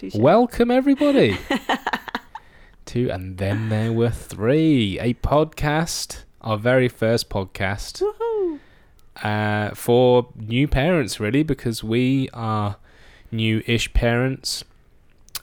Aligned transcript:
Touche. 0.00 0.14
Welcome, 0.14 0.70
everybody, 0.70 1.36
to 2.86 3.08
And 3.10 3.36
Then 3.36 3.68
There 3.68 3.92
Were 3.92 4.08
Three, 4.10 4.98
a 4.98 5.12
podcast, 5.14 6.24
our 6.40 6.56
very 6.56 6.88
first 6.88 7.28
podcast 7.28 8.02
Woohoo. 8.02 8.58
uh, 9.22 9.74
for 9.74 10.28
new 10.36 10.66
parents, 10.66 11.20
really, 11.20 11.42
because 11.42 11.84
we 11.84 12.30
are 12.32 12.76
new 13.30 13.62
ish 13.66 13.92
parents. 13.92 14.64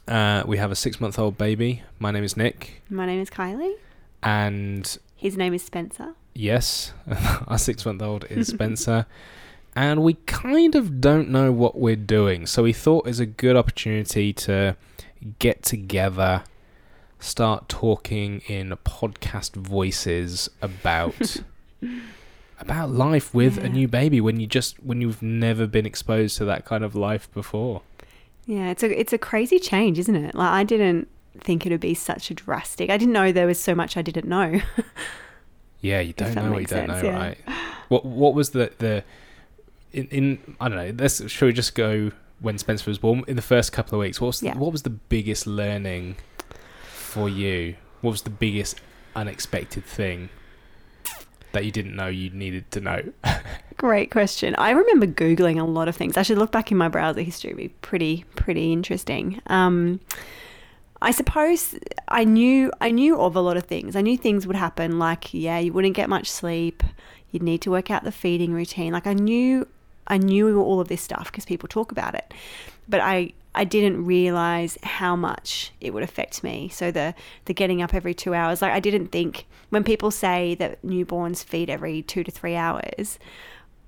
Uh, 0.07 0.41
we 0.47 0.57
have 0.57 0.71
a 0.71 0.75
six 0.75 0.99
month 0.99 1.19
old 1.19 1.37
baby. 1.37 1.83
My 1.99 2.09
name 2.09 2.23
is 2.23 2.35
Nick. 2.35 2.81
My 2.89 3.05
name 3.05 3.21
is 3.21 3.29
Kylie. 3.29 3.75
And 4.23 4.97
His 5.15 5.37
name 5.37 5.53
is 5.53 5.61
Spencer. 5.63 6.15
yes, 6.33 6.93
our 7.47 7.59
six 7.59 7.85
month 7.85 8.01
old 8.01 8.25
is 8.31 8.47
Spencer. 8.55 9.05
And 9.77 10.01
we 10.01 10.15
kind 10.25 10.73
of 10.73 10.99
don't 10.99 11.29
know 11.29 11.51
what 11.51 11.77
we're 11.77 11.95
doing. 11.95 12.47
So 12.47 12.63
we 12.63 12.73
thought 12.73 13.07
it's 13.07 13.19
a 13.19 13.27
good 13.27 13.55
opportunity 13.55 14.33
to 14.33 14.75
get 15.37 15.61
together, 15.61 16.45
start 17.19 17.69
talking 17.69 18.41
in 18.47 18.69
podcast 18.69 19.53
voices 19.55 20.49
about 20.63 21.37
about 22.59 22.89
life 22.89 23.35
with 23.35 23.59
a 23.59 23.69
new 23.69 23.87
baby 23.87 24.19
when 24.19 24.39
you 24.39 24.47
just 24.47 24.83
when 24.83 24.99
you've 24.99 25.21
never 25.21 25.67
been 25.67 25.85
exposed 25.85 26.37
to 26.37 26.45
that 26.45 26.65
kind 26.65 26.83
of 26.83 26.95
life 26.95 27.31
before. 27.31 27.83
Yeah, 28.47 28.71
it's 28.71 28.81
a 28.81 28.99
it's 28.99 29.13
a 29.13 29.19
crazy 29.19 29.59
change, 29.59 29.99
isn't 29.99 30.15
it? 30.15 30.33
Like 30.33 30.53
I 30.53 30.63
didn't 30.63 31.07
think 31.39 31.67
it 31.67 31.71
would 31.71 31.81
be 31.81 31.93
such 31.93 32.31
a 32.31 32.33
drastic. 32.33 32.89
I 32.89 32.97
didn't 32.97 33.13
know 33.13 33.31
there 33.31 33.45
was 33.45 33.61
so 33.61 33.75
much 33.75 33.95
I 33.95 34.01
didn't 34.01 34.27
know. 34.27 34.59
Yeah, 35.79 35.99
you 35.99 36.13
don't 36.13 36.33
know 36.33 36.41
what 36.41 36.49
you 36.49 36.55
makes 36.61 36.71
don't 36.71 36.87
know, 36.87 37.01
yeah. 37.03 37.15
right? 37.15 37.37
What 37.87 38.03
what 38.03 38.33
was 38.33 38.49
the 38.49 38.71
the 38.79 39.03
in, 39.97 40.07
in 40.09 40.55
I 40.61 40.69
don't 40.69 40.77
know. 40.77 40.93
Let's 41.03 41.29
should 41.29 41.45
we 41.47 41.53
just 41.53 41.75
go 41.75 42.11
when 42.39 42.57
Spencer 42.57 42.89
was 42.89 42.97
born 42.99 43.23
in 43.27 43.35
the 43.35 43.41
first 43.41 43.71
couple 43.71 43.95
of 43.97 43.99
weeks? 44.01 44.21
What 44.21 44.27
was 44.27 44.43
Yeah. 44.43 44.57
what 44.57 44.71
was 44.71 44.83
the 44.83 44.89
biggest 44.91 45.47
learning 45.47 46.17
for 46.93 47.27
you? 47.27 47.75
What 48.01 48.11
was 48.11 48.21
the 48.21 48.29
biggest 48.29 48.79
unexpected 49.15 49.83
thing 49.85 50.29
that 51.53 51.65
you 51.65 51.71
didn't 51.71 51.95
know 51.95 52.07
you 52.07 52.29
needed 52.29 52.69
to 52.71 52.79
know? 52.81 53.01
Great 53.77 54.11
question. 54.11 54.55
I 54.55 54.71
remember 54.71 55.07
googling 55.07 55.59
a 55.59 55.63
lot 55.63 55.87
of 55.87 55.95
things. 55.95 56.17
I 56.17 56.21
should 56.23 56.37
look 56.37 56.51
back 56.51 56.71
in 56.71 56.77
my 56.77 56.87
browser 56.87 57.21
history. 57.21 57.49
It'd 57.51 57.57
be 57.57 57.69
pretty 57.81 58.25
pretty 58.35 58.71
interesting. 58.71 59.41
Um, 59.47 59.99
I 61.01 61.11
suppose 61.11 61.75
I 62.07 62.23
knew 62.23 62.71
I 62.81 62.89
knew 62.91 63.19
of 63.19 63.35
a 63.35 63.41
lot 63.41 63.57
of 63.57 63.65
things. 63.65 63.95
I 63.95 64.01
knew 64.01 64.17
things 64.17 64.45
would 64.47 64.55
happen. 64.55 64.99
Like 64.99 65.33
yeah, 65.33 65.57
you 65.59 65.73
wouldn't 65.73 65.95
get 65.95 66.09
much 66.09 66.29
sleep. 66.29 66.83
You'd 67.31 67.43
need 67.43 67.61
to 67.61 67.71
work 67.71 67.91
out 67.91 68.03
the 68.03 68.11
feeding 68.11 68.53
routine. 68.53 68.93
Like 68.93 69.05
I 69.07 69.13
knew 69.13 69.67
I 70.07 70.17
knew 70.17 70.59
all 70.61 70.79
of 70.79 70.87
this 70.87 71.01
stuff 71.01 71.31
because 71.31 71.45
people 71.45 71.67
talk 71.67 71.91
about 71.91 72.15
it, 72.15 72.33
but 72.87 72.99
I 73.01 73.33
I 73.55 73.63
didn't 73.63 74.05
realize 74.05 74.77
how 74.83 75.15
much 75.15 75.71
it 75.81 75.91
would 75.93 76.03
affect 76.03 76.43
me. 76.43 76.69
So 76.69 76.91
the 76.91 77.13
the 77.45 77.53
getting 77.53 77.81
up 77.81 77.93
every 77.93 78.13
two 78.13 78.33
hours. 78.33 78.61
Like 78.61 78.71
I 78.73 78.79
didn't 78.79 79.07
think 79.07 79.45
when 79.69 79.83
people 79.83 80.11
say 80.11 80.55
that 80.55 80.81
newborns 80.83 81.43
feed 81.43 81.69
every 81.69 82.01
two 82.03 82.23
to 82.23 82.31
three 82.31 82.55
hours. 82.55 83.17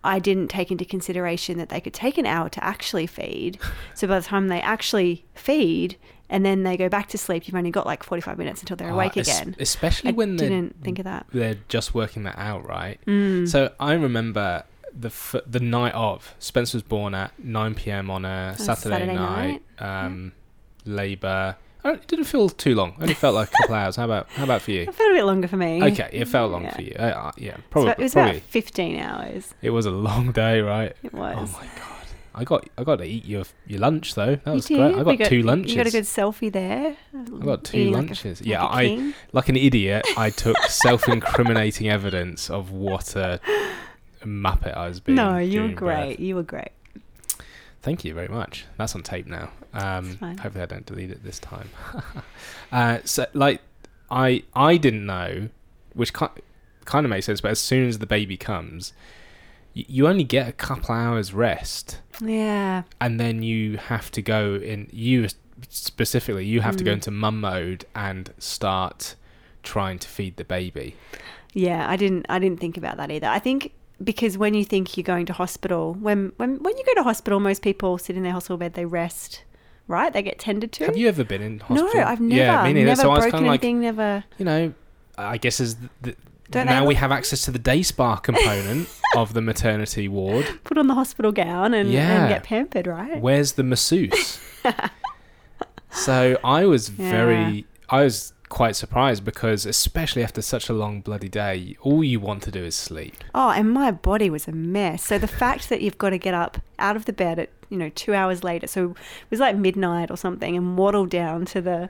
I 0.01 0.19
didn't 0.19 0.47
take 0.47 0.71
into 0.71 0.85
consideration 0.85 1.57
that 1.57 1.67
they 1.67 1.81
could 1.81 1.93
take 1.93 2.17
an 2.17 2.25
hour 2.25 2.47
to 2.49 2.63
actually 2.63 3.05
feed. 3.05 3.59
So 3.95 4.07
by 4.07 4.17
the 4.19 4.25
time 4.25 4.47
they 4.47 4.61
actually 4.61 5.25
feed 5.35 5.97
and 6.29 6.45
then 6.45 6.63
they 6.63 6.77
go 6.77 6.87
back 6.87 7.09
to 7.09 7.17
sleep, 7.17 7.47
you've 7.47 7.55
only 7.55 7.69
got 7.69 7.85
like 7.85 8.01
45 8.03 8.37
minutes 8.37 8.61
until 8.61 8.77
they're 8.77 8.91
awake 8.91 9.17
Uh, 9.17 9.19
es- 9.19 9.27
again. 9.41 9.55
especially 9.59 10.11
I 10.11 10.13
when 10.13 10.37
they're 10.37 10.47
didn't 10.47 10.81
think 10.83 10.99
of 10.99 11.03
that. 11.05 11.25
they're 11.33 11.57
just 11.67 11.93
working 11.93 12.23
that 12.23 12.37
out, 12.37 12.65
right? 12.65 12.97
Mm. 13.07 13.45
So 13.49 13.73
I 13.77 13.91
remember 13.93 14.63
the 14.97 15.07
f- 15.07 15.35
the 15.45 15.59
night 15.59 15.93
of 15.93 16.35
Spencer 16.39 16.75
was 16.77 16.83
born 16.83 17.13
at 17.15 17.37
9 17.43 17.75
p.m. 17.75 18.09
on 18.09 18.25
a 18.25 18.55
Saturday, 18.57 18.89
Saturday 18.97 19.15
night. 19.15 19.61
Um, 19.79 20.33
Labour. 20.85 21.55
Oh, 21.85 21.91
it 21.93 22.07
didn't 22.07 22.25
feel 22.25 22.49
too 22.49 22.75
long. 22.75 22.89
It 22.97 23.01
Only 23.03 23.13
felt 23.13 23.35
like 23.35 23.49
a 23.49 23.51
couple 23.61 23.75
hours. 23.81 23.95
How 23.95 24.05
about 24.05 24.27
how 24.31 24.43
about 24.43 24.61
for 24.61 24.71
you? 24.71 24.81
It 24.81 24.93
felt 24.93 25.11
a 25.11 25.13
bit 25.13 25.23
longer 25.25 25.47
for 25.47 25.57
me. 25.57 25.81
Okay, 25.83 26.09
it 26.11 26.25
felt 26.27 26.51
long 26.51 26.63
Yeah. 26.63 26.75
for 26.75 26.81
you. 26.81 26.95
Uh, 26.99 27.03
uh, 27.03 27.31
yeah, 27.37 27.57
probably. 27.69 27.91
it 27.91 27.97
was 27.99 28.13
probably. 28.13 28.37
about 28.37 28.41
15 28.49 28.99
hours. 28.99 29.53
It 29.61 29.69
was 29.69 29.85
a 29.85 29.91
long 29.91 30.31
day, 30.31 30.59
right? 30.61 30.93
It 31.03 31.13
was. 31.13 31.37
Oh 31.37 31.57
my 31.59 31.65
god! 31.67 31.85
I 32.35 32.43
got 32.43 32.67
I 32.77 32.83
got 32.83 32.97
to 32.97 33.05
eat 33.05 33.25
your 33.25 33.43
your 33.65 33.79
lunch 33.79 34.15
though. 34.15 34.35
That 34.35 34.53
was 34.53 34.69
you 34.69 34.77
great. 34.77 34.95
I 34.95 35.03
got, 35.03 35.19
You 35.19 35.25
two 35.25 35.41
lunches. 35.43 35.71
You 35.71 35.77
got 35.77 35.87
a 35.87 35.91
good 35.91 36.03
selfie 36.03 36.51
there. 36.51 36.95
I 37.17 37.45
got 37.45 37.63
two 37.63 37.77
Eating 37.77 37.93
like 37.93 38.03
a- 38.03 38.07
lunches. 38.07 38.41
like 38.41 38.47
yeah, 38.49 38.63
a 38.63 38.67
I 38.67 39.13
like 39.31 39.47
an 39.49 39.55
idiot. 39.55 40.05
I 40.17 40.29
took 40.31 40.57
self-incriminating 40.57 41.89
evidence 41.89 42.49
of 42.49 42.71
what 42.71 43.15
a 43.15 43.39
muppet 44.25 44.75
I 44.75 44.87
was 44.87 44.99
being. 44.99 45.15
No, 45.15 45.37
you 45.37 45.61
were 45.61 45.67
during 45.67 45.69
birth. 45.71 45.77
great. 45.79 46.19
You 46.19 46.35
were 46.35 46.43
great. 46.43 46.71
Thank 47.81 48.03
you 48.03 48.13
very 48.13 48.27
much. 48.27 48.65
That's 48.77 48.93
on 48.95 49.03
tape 49.03 49.25
now. 49.25 49.51
Um, 49.73 50.17
hopefully, 50.17 50.61
I 50.63 50.65
don't 50.65 50.85
delete 50.85 51.11
it 51.11 51.23
this 51.23 51.39
time. 51.39 51.69
uh, 52.71 52.99
so, 53.05 53.25
like, 53.33 53.61
I 54.11 54.43
I 54.53 54.77
didn't 54.77 55.05
know, 55.05 55.49
which 55.93 56.11
kind 56.13 56.31
kind 56.85 57.05
of 57.05 57.09
makes 57.09 57.25
sense. 57.25 57.39
But 57.41 57.51
as 57.51 57.59
soon 57.59 57.87
as 57.87 57.99
the 57.99 58.05
baby 58.05 58.35
comes, 58.35 58.91
y- 59.75 59.85
you 59.87 60.07
only 60.07 60.25
get 60.25 60.49
a 60.49 60.51
couple 60.51 60.93
hours 60.93 61.33
rest, 61.33 61.99
Yeah. 62.21 62.83
and 62.99 63.17
then 63.19 63.43
you 63.43 63.77
have 63.77 64.11
to 64.11 64.21
go 64.21 64.55
in. 64.55 64.89
You 64.91 65.27
specifically, 65.69 66.45
you 66.45 66.61
have 66.61 66.75
to 66.77 66.83
go 66.83 66.91
Mm. 66.91 66.95
into 66.95 67.11
mum 67.11 67.39
mode 67.39 67.85
and 67.95 68.33
start 68.39 69.15
trying 69.63 69.99
to 69.99 70.07
feed 70.07 70.35
the 70.37 70.43
baby. 70.45 70.95
Yeah, 71.53 71.89
I 71.89 71.95
didn't 71.95 72.25
I 72.27 72.39
didn't 72.39 72.59
think 72.59 72.75
about 72.77 72.97
that 72.97 73.09
either. 73.09 73.27
I 73.27 73.39
think 73.39 73.71
because 74.03 74.37
when 74.37 74.53
you 74.53 74.63
think 74.63 74.95
you're 74.97 75.03
going 75.03 75.25
to 75.27 75.33
hospital, 75.33 75.93
when 75.93 76.31
when 76.37 76.61
when 76.63 76.77
you 76.77 76.83
go 76.85 76.93
to 76.95 77.03
hospital, 77.03 77.39
most 77.39 77.61
people 77.61 77.97
sit 77.97 78.15
in 78.15 78.23
their 78.23 78.31
hospital 78.33 78.57
bed, 78.57 78.73
they 78.73 78.85
rest, 78.85 79.43
right? 79.87 80.11
They 80.13 80.21
get 80.21 80.39
tended 80.39 80.71
to. 80.73 80.85
Have 80.85 80.97
you 80.97 81.07
ever 81.07 81.23
been 81.23 81.41
in 81.41 81.59
hospital? 81.59 81.91
no, 81.93 82.03
I've 82.03 82.21
never, 82.21 82.41
Yeah, 82.41 82.63
me 82.63 82.73
neither. 82.73 82.87
never 82.87 83.01
so 83.01 83.09
I 83.11 83.13
was 83.15 83.19
broken 83.25 83.31
kind 83.31 83.45
of 83.45 83.47
like, 83.49 83.63
anything, 83.63 83.81
never. 83.81 84.23
you 84.37 84.45
know, 84.45 84.73
I 85.17 85.37
guess 85.37 85.59
is 85.59 85.75
the, 86.01 86.15
the, 86.51 86.65
now 86.65 86.85
we 86.85 86.95
have 86.95 87.11
access 87.11 87.43
to 87.43 87.51
the 87.51 87.59
day 87.59 87.83
spa 87.83 88.15
component 88.15 88.87
of 89.17 89.33
the 89.33 89.41
maternity 89.41 90.07
ward. 90.07 90.47
Put 90.63 90.77
on 90.77 90.87
the 90.87 90.95
hospital 90.95 91.31
gown 91.31 91.73
and, 91.73 91.91
Yeah. 91.91 92.21
and 92.21 92.29
get 92.29 92.43
pampered, 92.43 92.87
right? 92.87 93.19
Where's 93.21 93.53
the 93.53 93.63
masseuse? 93.63 94.39
so 95.91 96.37
I 96.43 96.65
was 96.65 96.89
very, 96.89 97.65
I 97.89 98.03
was 98.03 98.33
quite 98.49 98.75
surprised 98.75 99.23
because, 99.23 99.65
especially 99.65 100.23
after 100.23 100.41
such 100.41 100.69
a 100.69 100.73
long 100.73 101.01
bloody 101.01 101.29
day, 101.29 101.77
all 101.81 102.03
you 102.03 102.19
want 102.19 102.43
to 102.43 102.51
do 102.51 102.63
is 102.63 102.75
sleep. 102.75 103.15
Oh, 103.33 103.51
and 103.51 103.71
my 103.71 103.91
body 103.91 104.29
was 104.29 104.47
a 104.47 104.51
mess. 104.51 105.03
So 105.03 105.17
the 105.17 105.27
fact 105.27 105.69
that 105.69 105.81
you've 105.81 105.97
got 105.97 106.09
to 106.09 106.17
get 106.17 106.33
up 106.33 106.59
out 106.79 106.95
of 106.95 107.05
the 107.05 107.13
bed 107.13 107.39
at 107.39 107.49
you 107.69 107.77
know 107.77 107.89
two 107.89 108.15
hours 108.15 108.43
later, 108.43 108.67
so 108.67 108.91
it 108.91 109.29
was 109.29 109.39
like 109.39 109.55
midnight 109.55 110.09
or 110.11 110.17
something, 110.17 110.57
and 110.57 110.77
waddle 110.77 111.05
down 111.05 111.45
to 111.45 111.61
the 111.61 111.89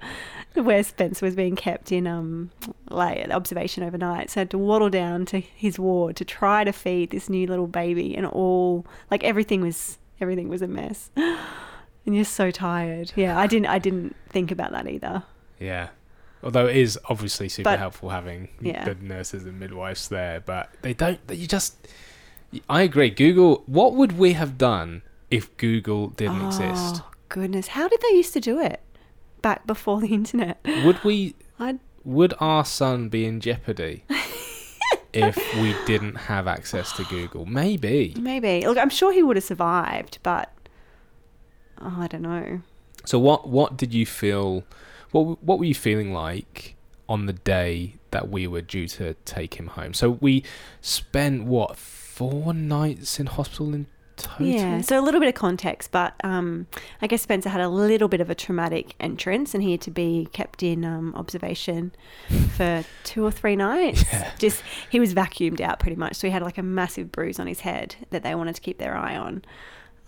where 0.53 0.83
Spencer 0.83 1.25
was 1.25 1.35
being 1.35 1.55
kept 1.55 1.91
in 1.91 2.05
um 2.05 2.51
like 2.89 3.29
observation 3.29 3.83
overnight. 3.83 4.29
So 4.29 4.39
I 4.39 4.41
had 4.41 4.51
to 4.51 4.57
waddle 4.57 4.89
down 4.89 5.25
to 5.27 5.39
his 5.39 5.79
ward 5.79 6.15
to 6.17 6.25
try 6.25 6.63
to 6.63 6.73
feed 6.73 7.11
this 7.11 7.29
new 7.29 7.47
little 7.47 7.67
baby, 7.67 8.15
and 8.15 8.25
all 8.25 8.85
like 9.09 9.23
everything 9.23 9.61
was 9.61 9.97
everything 10.19 10.49
was 10.49 10.61
a 10.61 10.67
mess. 10.67 11.09
And 12.05 12.15
you're 12.15 12.25
so 12.25 12.49
tired. 12.49 13.11
Yeah, 13.15 13.37
I 13.37 13.45
didn't 13.45 13.67
I 13.67 13.77
didn't 13.77 14.15
think 14.29 14.49
about 14.49 14.71
that 14.71 14.89
either. 14.89 15.21
Yeah. 15.59 15.89
Although 16.41 16.67
it 16.67 16.77
is 16.77 16.97
obviously 17.09 17.49
super 17.49 17.71
But- 17.71 17.79
helpful 17.79 18.09
having 18.09 18.49
Yeah. 18.61 18.85
the 18.85 18.95
nurses 18.95 19.45
and 19.45 19.59
midwives 19.59 20.07
there, 20.07 20.39
but 20.39 20.69
they 20.81 20.93
don't. 20.93 21.19
You 21.29 21.47
just. 21.47 21.75
I 22.69 22.81
agree. 22.81 23.09
Google. 23.09 23.63
What 23.65 23.93
would 23.95 24.17
we 24.17 24.33
have 24.33 24.57
done 24.57 25.01
if 25.29 25.55
Google 25.57 26.07
didn't 26.07 26.41
oh, 26.41 26.47
exist? 26.47 27.01
Oh 27.03 27.11
goodness, 27.27 27.67
how 27.69 27.87
did 27.87 27.99
they 28.01 28.15
used 28.15 28.33
to 28.33 28.39
do 28.39 28.59
it 28.59 28.79
back 29.41 29.67
before 29.67 29.99
the 30.01 30.13
internet? 30.13 30.59
Would 30.65 31.03
we? 31.03 31.35
I 31.59 31.77
Would 32.05 32.33
our 32.39 32.63
son 32.63 33.09
be 33.09 33.25
in 33.25 33.41
jeopardy 33.41 34.05
if 35.13 35.35
we 35.55 35.75
didn't 35.85 36.15
have 36.15 36.47
access 36.47 36.93
to 36.93 37.03
Google? 37.03 37.45
Maybe. 37.45 38.15
Maybe. 38.17 38.65
Look, 38.65 38.77
I'm 38.77 38.89
sure 38.89 39.11
he 39.11 39.21
would 39.21 39.35
have 39.35 39.43
survived, 39.43 40.19
but 40.23 40.51
oh, 41.81 41.97
I 41.99 42.07
don't 42.07 42.21
know. 42.21 42.61
So 43.05 43.19
what? 43.19 43.49
What 43.49 43.75
did 43.75 43.93
you 43.93 44.05
feel? 44.05 44.63
What 45.11 45.43
What 45.43 45.59
were 45.59 45.65
you 45.65 45.75
feeling 45.75 46.13
like 46.13 46.75
on 47.07 47.25
the 47.25 47.33
day 47.33 47.95
that 48.11 48.29
we 48.29 48.47
were 48.47 48.61
due 48.61 48.87
to 48.87 49.15
take 49.25 49.55
him 49.55 49.67
home? 49.67 49.93
So 49.93 50.11
we 50.11 50.43
spent 50.81 51.45
what 51.45 51.75
four 51.77 52.53
nights 52.53 53.19
in 53.19 53.27
hospital 53.27 53.73
in 53.73 53.87
total. 54.19 54.45
Yeah. 54.45 54.81
So 54.81 54.99
a 54.99 55.01
little 55.01 55.19
bit 55.19 55.29
of 55.29 55.35
context, 55.35 55.91
but 55.91 56.13
um, 56.23 56.67
I 57.01 57.07
guess 57.07 57.21
Spencer 57.21 57.49
had 57.49 57.61
a 57.61 57.69
little 57.69 58.07
bit 58.07 58.21
of 58.21 58.29
a 58.29 58.35
traumatic 58.35 58.93
entrance, 58.99 59.53
and 59.53 59.63
he 59.63 59.71
had 59.71 59.81
to 59.81 59.91
be 59.91 60.27
kept 60.31 60.61
in 60.61 60.85
um, 60.85 61.15
observation 61.15 61.93
for 62.55 62.83
two 63.03 63.25
or 63.25 63.31
three 63.31 63.55
nights. 63.55 64.03
Yeah. 64.11 64.31
Just 64.39 64.63
he 64.89 64.99
was 64.99 65.13
vacuumed 65.13 65.61
out 65.61 65.79
pretty 65.79 65.95
much, 65.95 66.15
so 66.15 66.27
he 66.27 66.31
had 66.31 66.41
like 66.41 66.57
a 66.57 66.63
massive 66.63 67.11
bruise 67.11 67.39
on 67.39 67.47
his 67.47 67.61
head 67.61 67.95
that 68.09 68.23
they 68.23 68.33
wanted 68.33 68.55
to 68.55 68.61
keep 68.61 68.79
their 68.79 68.95
eye 68.95 69.15
on. 69.15 69.43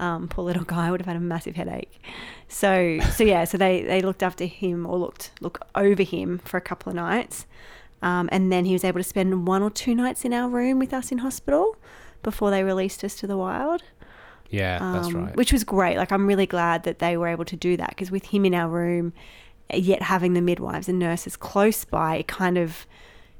Um, 0.01 0.27
poor 0.27 0.44
little 0.44 0.63
guy 0.65 0.92
would 0.92 1.00
have 1.00 1.07
had 1.07 1.15
a 1.15 1.21
massive 1.21 1.56
headache. 1.56 2.01
So 2.48 3.00
so 3.15 3.24
yeah, 3.24 3.45
so 3.45 3.57
they 3.57 3.83
they 3.83 4.01
looked 4.01 4.24
after 4.24 4.45
him 4.45 4.86
or 4.86 4.98
looked 4.98 5.31
look 5.39 5.59
over 5.75 6.03
him 6.03 6.39
for 6.39 6.57
a 6.57 6.62
couple 6.62 6.89
of 6.89 6.95
nights. 6.95 7.45
Um, 8.01 8.30
and 8.31 8.51
then 8.51 8.65
he 8.65 8.74
was 8.74 8.83
able 8.83 9.00
to 9.00 9.03
spend 9.03 9.48
one 9.48 9.62
or 9.62 9.69
two 9.69 9.94
nights 9.94 10.25
in 10.25 10.33
our 10.33 10.50
room 10.50 10.80
with 10.80 10.92
us 10.94 11.12
in 11.12 11.19
hospital 11.19 11.75
before 12.24 12.50
they 12.50 12.63
released 12.63 13.03
us 13.03 13.15
to 13.18 13.27
the 13.27 13.38
wild. 13.38 13.83
Yeah, 14.50 14.80
that's 14.94 15.07
um, 15.07 15.25
right. 15.25 15.36
Which 15.36 15.53
was 15.53 15.63
great. 15.63 15.98
Like, 15.98 16.12
I'm 16.12 16.27
really 16.27 16.45
glad 16.45 16.83
that 16.83 17.00
they 17.00 17.15
were 17.15 17.27
able 17.27 17.45
to 17.45 17.56
do 17.56 17.77
that 17.77 17.89
because 17.89 18.12
with 18.12 18.25
him 18.25 18.44
in 18.44 18.54
our 18.54 18.68
room, 18.68 19.13
yet 19.74 20.01
having 20.01 20.33
the 20.33 20.42
midwives 20.42 20.89
and 20.89 21.00
nurses 21.00 21.38
close 21.38 21.86
by, 21.86 22.18
it 22.18 22.27
kind 22.27 22.57
of 22.57 22.86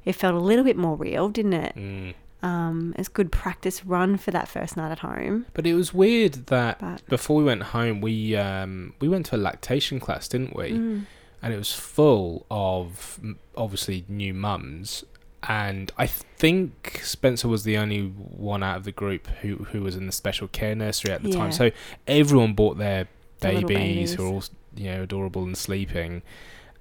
it 0.04 0.14
felt 0.14 0.34
a 0.34 0.38
little 0.38 0.64
bit 0.64 0.76
more 0.76 0.96
real, 0.96 1.28
didn't 1.28 1.52
it? 1.52 1.76
Mm. 1.76 2.14
Um, 2.42 2.94
it's 2.98 3.08
good 3.08 3.30
practice 3.30 3.84
run 3.84 4.16
for 4.16 4.30
that 4.32 4.48
first 4.48 4.76
night 4.76 4.90
at 4.90 4.98
home. 5.00 5.46
But 5.54 5.66
it 5.66 5.74
was 5.74 5.94
weird 5.94 6.46
that 6.46 6.80
But 6.80 7.06
before 7.06 7.36
we 7.36 7.44
went 7.44 7.62
home, 7.62 8.00
we 8.00 8.34
um, 8.36 8.94
we 9.00 9.08
went 9.08 9.26
to 9.26 9.36
a 9.36 9.38
lactation 9.38 10.00
class, 10.00 10.26
didn't 10.28 10.56
we? 10.56 10.72
Mm. 10.72 11.06
And 11.42 11.54
it 11.54 11.56
was 11.56 11.72
full 11.72 12.46
of 12.50 13.20
obviously 13.56 14.04
new 14.08 14.32
mums. 14.34 15.04
And 15.48 15.90
I 15.98 16.06
think 16.06 17.00
Spencer 17.02 17.48
was 17.48 17.64
the 17.64 17.76
only 17.76 18.02
one 18.02 18.62
out 18.62 18.76
of 18.76 18.84
the 18.84 18.92
group 18.92 19.26
who, 19.40 19.56
who 19.72 19.82
was 19.82 19.96
in 19.96 20.06
the 20.06 20.12
special 20.12 20.46
care 20.46 20.74
nursery 20.76 21.10
at 21.12 21.22
the 21.24 21.30
Yeah. 21.30 21.36
time. 21.36 21.52
So 21.52 21.70
everyone 22.06 22.54
bought 22.54 22.78
their 22.78 23.08
Their 23.40 23.54
little 23.54 23.68
babies, 23.68 24.14
who 24.14 24.24
are 24.24 24.28
all 24.28 24.44
you 24.76 24.90
know 24.92 25.02
adorable 25.02 25.42
and 25.42 25.56
sleeping, 25.58 26.22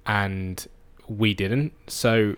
and 0.06 0.68
we 1.08 1.34
didn't. 1.34 1.74
So, 1.88 2.36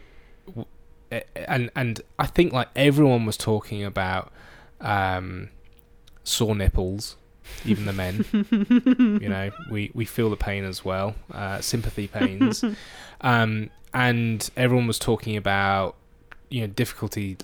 and 1.36 1.69
and 1.75 2.01
I 2.19 2.25
think 2.25 2.54
like 2.54 2.69
everyone 2.75 3.25
was 3.25 3.38
talking 3.38 3.83
about 3.83 4.31
um, 4.81 5.50
sore 6.24 6.56
nipples, 6.56 7.15
even 7.65 7.86
the 7.86 7.94
men. 7.94 8.25
you 9.21 9.30
know, 9.30 9.51
we 9.69 9.92
we 9.94 10.06
feel 10.06 10.30
the 10.30 10.38
pain 10.38 10.63
as 10.63 10.83
well, 10.83 11.15
uh, 11.31 11.62
sympathy 11.62 12.07
pains, 12.07 12.63
um, 13.21 13.69
and 13.94 14.50
everyone 14.56 14.88
was 14.88 15.00
talking 15.00 15.38
about 15.38 15.95
you 16.50 16.62
know 16.62 16.68
difficulty 16.68 17.38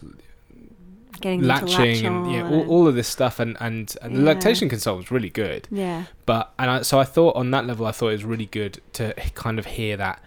Getting 1.22 1.42
latching 1.42 1.68
latch 1.70 2.04
and 2.04 2.32
yeah, 2.32 2.50
all, 2.50 2.70
all 2.70 2.88
of 2.88 2.96
this 2.96 3.08
stuff, 3.08 3.40
and 3.40 3.58
and, 3.60 3.94
and 4.02 4.16
the 4.16 4.22
lactation 4.22 4.70
consultant 4.70 5.06
was 5.06 5.12
really 5.12 5.30
good. 5.30 5.68
yeah. 5.70 6.06
But 6.26 6.54
and 6.58 6.72
I, 6.72 6.82
so 6.84 6.98
I 7.00 7.04
thought 7.04 7.36
on 7.36 7.52
that 7.52 7.66
level, 7.66 7.86
I 7.86 7.92
thought 7.92 8.10
it 8.10 8.14
was 8.14 8.24
really 8.24 8.46
good 8.46 8.80
to 8.94 9.14
kind 9.34 9.60
of 9.60 9.66
hear 9.66 9.98
that 9.98 10.24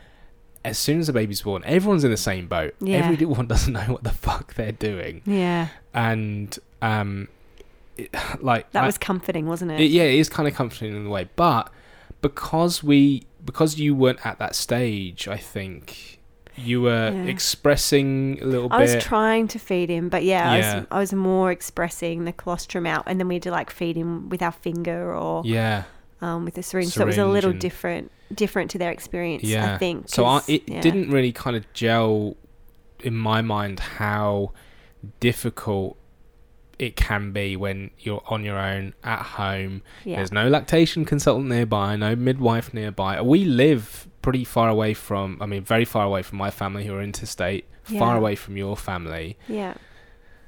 as 0.65 0.79
soon 0.79 1.01
as 1.01 1.07
the 1.09 1.13
baby's 1.13 1.43
born, 1.43 1.63
everyone's 1.65 2.05
in 2.05 2.11
the 2.11 2.17
same 2.17 2.47
boat. 2.47 2.75
Yeah. 2.81 2.99
Everyone 3.09 3.47
doesn't 3.55 3.73
know 3.73 3.81
what 3.93 4.05
the 4.05 4.11
fuck 4.11 4.55
they're 4.55 4.73
doing, 4.73 5.23
Yeah. 5.27 5.69
and 5.93 6.57
um, 6.81 7.29
it, 7.97 8.11
like 8.41 8.71
That 8.73 8.85
I- 8.85 8.87
was 8.87 8.99
comforting, 8.99 9.47
wasn't 9.47 9.73
it? 9.73 9.81
it, 9.81 9.91
yeah, 9.91 10.05
it 10.05 10.19
is 10.19 10.29
kind 10.29 10.49
of 10.49 10.55
comforting 10.55 10.95
in 10.97 11.07
a 11.07 11.11
way, 11.11 11.29
but 11.37 11.71
because 12.21 12.83
we 12.83 13.25
because 13.45 13.77
you 13.79 13.95
weren't 13.95 14.25
at 14.25 14.39
that 14.39 14.55
stage, 14.55 15.27
I 15.27 15.37
think 15.37 16.21
you 16.55 16.83
were 16.83 17.11
Yeah. 17.13 17.25
expressing 17.25 18.39
a 18.41 18.45
little 18.45 18.73
I 18.73 18.79
bit. 18.85 18.91
I 18.91 18.95
was 18.97 19.05
trying 19.05 19.49
to 19.49 19.59
feed 19.59 19.89
him, 19.89 20.09
but 20.09 20.23
yeah, 20.23 20.51
I 20.51 20.57
was 20.59 20.87
I 20.93 20.99
was 21.01 21.13
more 21.15 21.51
expressing 21.51 22.25
the 22.25 22.33
colostrum 22.33 22.87
out, 22.87 23.05
and 23.07 23.19
then 23.19 23.27
we 23.27 23.35
had 23.37 23.43
to 23.45 23.51
like 23.51 23.71
feed 23.71 23.97
him 23.97 24.29
with 24.29 24.43
our 24.43 24.53
finger 24.53 25.15
or 25.15 25.43
yeah, 25.45 25.85
um, 26.23 26.45
with 26.45 26.57
a 26.57 26.63
syringe. 26.63 26.93
so 26.93 27.03
it 27.03 27.07
was 27.07 27.19
a 27.19 27.27
little 27.27 27.53
different, 27.53 28.11
different 28.35 28.71
to 28.71 28.79
their 28.79 28.91
experience. 28.91 29.43
yeah. 29.43 29.75
I 29.75 29.79
think. 29.79 30.09
so. 30.09 30.25
I, 30.25 30.41
it 30.49 30.63
yeah. 30.67 30.81
didn't 30.81 31.11
really 31.11 31.33
kind 31.33 31.57
of 31.57 31.71
gel 31.75 32.37
in 33.01 33.15
my 33.15 33.43
mind 33.43 33.81
how 33.81 34.53
difficult 35.21 35.99
it 36.79 36.97
can 36.97 37.33
be 37.33 37.57
when 37.57 37.91
you're 37.99 38.23
on 38.27 38.45
your 38.45 38.59
own 38.59 38.95
at 39.05 39.23
home 39.23 39.83
Yeah. 40.05 40.17
There's 40.17 40.33
no 40.33 40.49
lactation 40.49 41.05
consultant 41.05 41.49
nearby, 41.49 41.97
no 41.97 42.17
midwife 42.17 42.73
nearby. 42.73 43.21
We 43.21 43.45
live 43.45 44.09
pretty 44.23 44.45
far 44.45 44.69
away 44.69 44.95
from, 44.95 45.39
I 45.41 45.47
mean, 45.47 45.63
very 45.65 45.85
far 45.85 46.05
away 46.05 46.23
from 46.23 46.39
my 46.39 46.51
family 46.51 46.87
who 46.87 46.95
are 46.95 47.03
interstate, 47.03 47.67
far 47.85 48.17
away 48.17 48.37
from 48.37 48.57
your 48.57 48.77
family. 48.77 49.37
Yeah. 49.49 49.75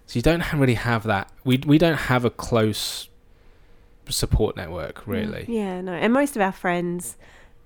So 0.06 0.16
you 0.16 0.22
don't 0.22 0.42
really 0.52 0.74
have 0.74 1.04
that. 1.04 1.30
We 1.44 1.58
we 1.58 1.78
don't 1.78 1.96
have 1.96 2.24
a 2.24 2.30
close 2.30 3.08
support 4.08 4.56
network, 4.56 5.06
really. 5.06 5.44
Yeah, 5.48 5.80
no. 5.80 5.92
And 5.92 6.12
most 6.12 6.36
of 6.36 6.42
our 6.42 6.52
friends 6.52 7.16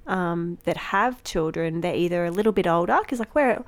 um, 0.07 0.59
that 0.65 0.77
have 0.77 1.23
children, 1.25 1.81
they're 1.81 1.95
either 1.95 2.25
a 2.25 2.31
little 2.31 2.53
bit 2.53 2.67
older 2.67 2.99
because 3.03 3.19
like 3.19 3.35
we're 3.35 3.63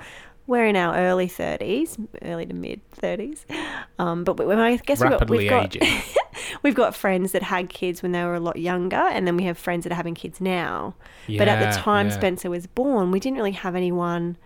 we're 0.47 0.67
in 0.67 0.75
our 0.75 0.97
early 0.97 1.29
thirties, 1.29 1.97
early 2.23 2.47
to 2.47 2.55
mid 2.55 2.81
thirties. 2.91 3.47
Um, 3.99 4.25
but 4.25 4.37
we, 4.45 4.53
I 4.53 4.77
guess 4.77 5.01
we've 5.01 5.11
got, 5.11 5.31
we've 5.31 5.49
got 5.49 5.77
we've 6.63 6.75
got 6.75 6.95
friends 6.95 7.33
that 7.33 7.43
had 7.43 7.69
kids 7.69 8.03
when 8.03 8.13
they 8.13 8.25
were 8.25 8.35
a 8.35 8.41
lot 8.41 8.57
younger, 8.57 8.97
and 8.97 9.27
then 9.27 9.37
we 9.37 9.45
have 9.45 9.59
friends 9.59 9.85
that 9.85 9.93
are 9.93 9.97
having 9.97 10.15
kids 10.15 10.41
now. 10.41 10.95
but 11.29 11.49
at 11.49 11.73
the 11.73 11.79
time 11.79 12.09
yeah. 12.09 12.15
Spencer 12.15 12.51
was 12.51 12.67
born, 12.67 13.11
we 13.11 13.21
didn't 13.21 13.37
really 13.37 13.53
have 13.53 13.77
anyone 13.77 14.37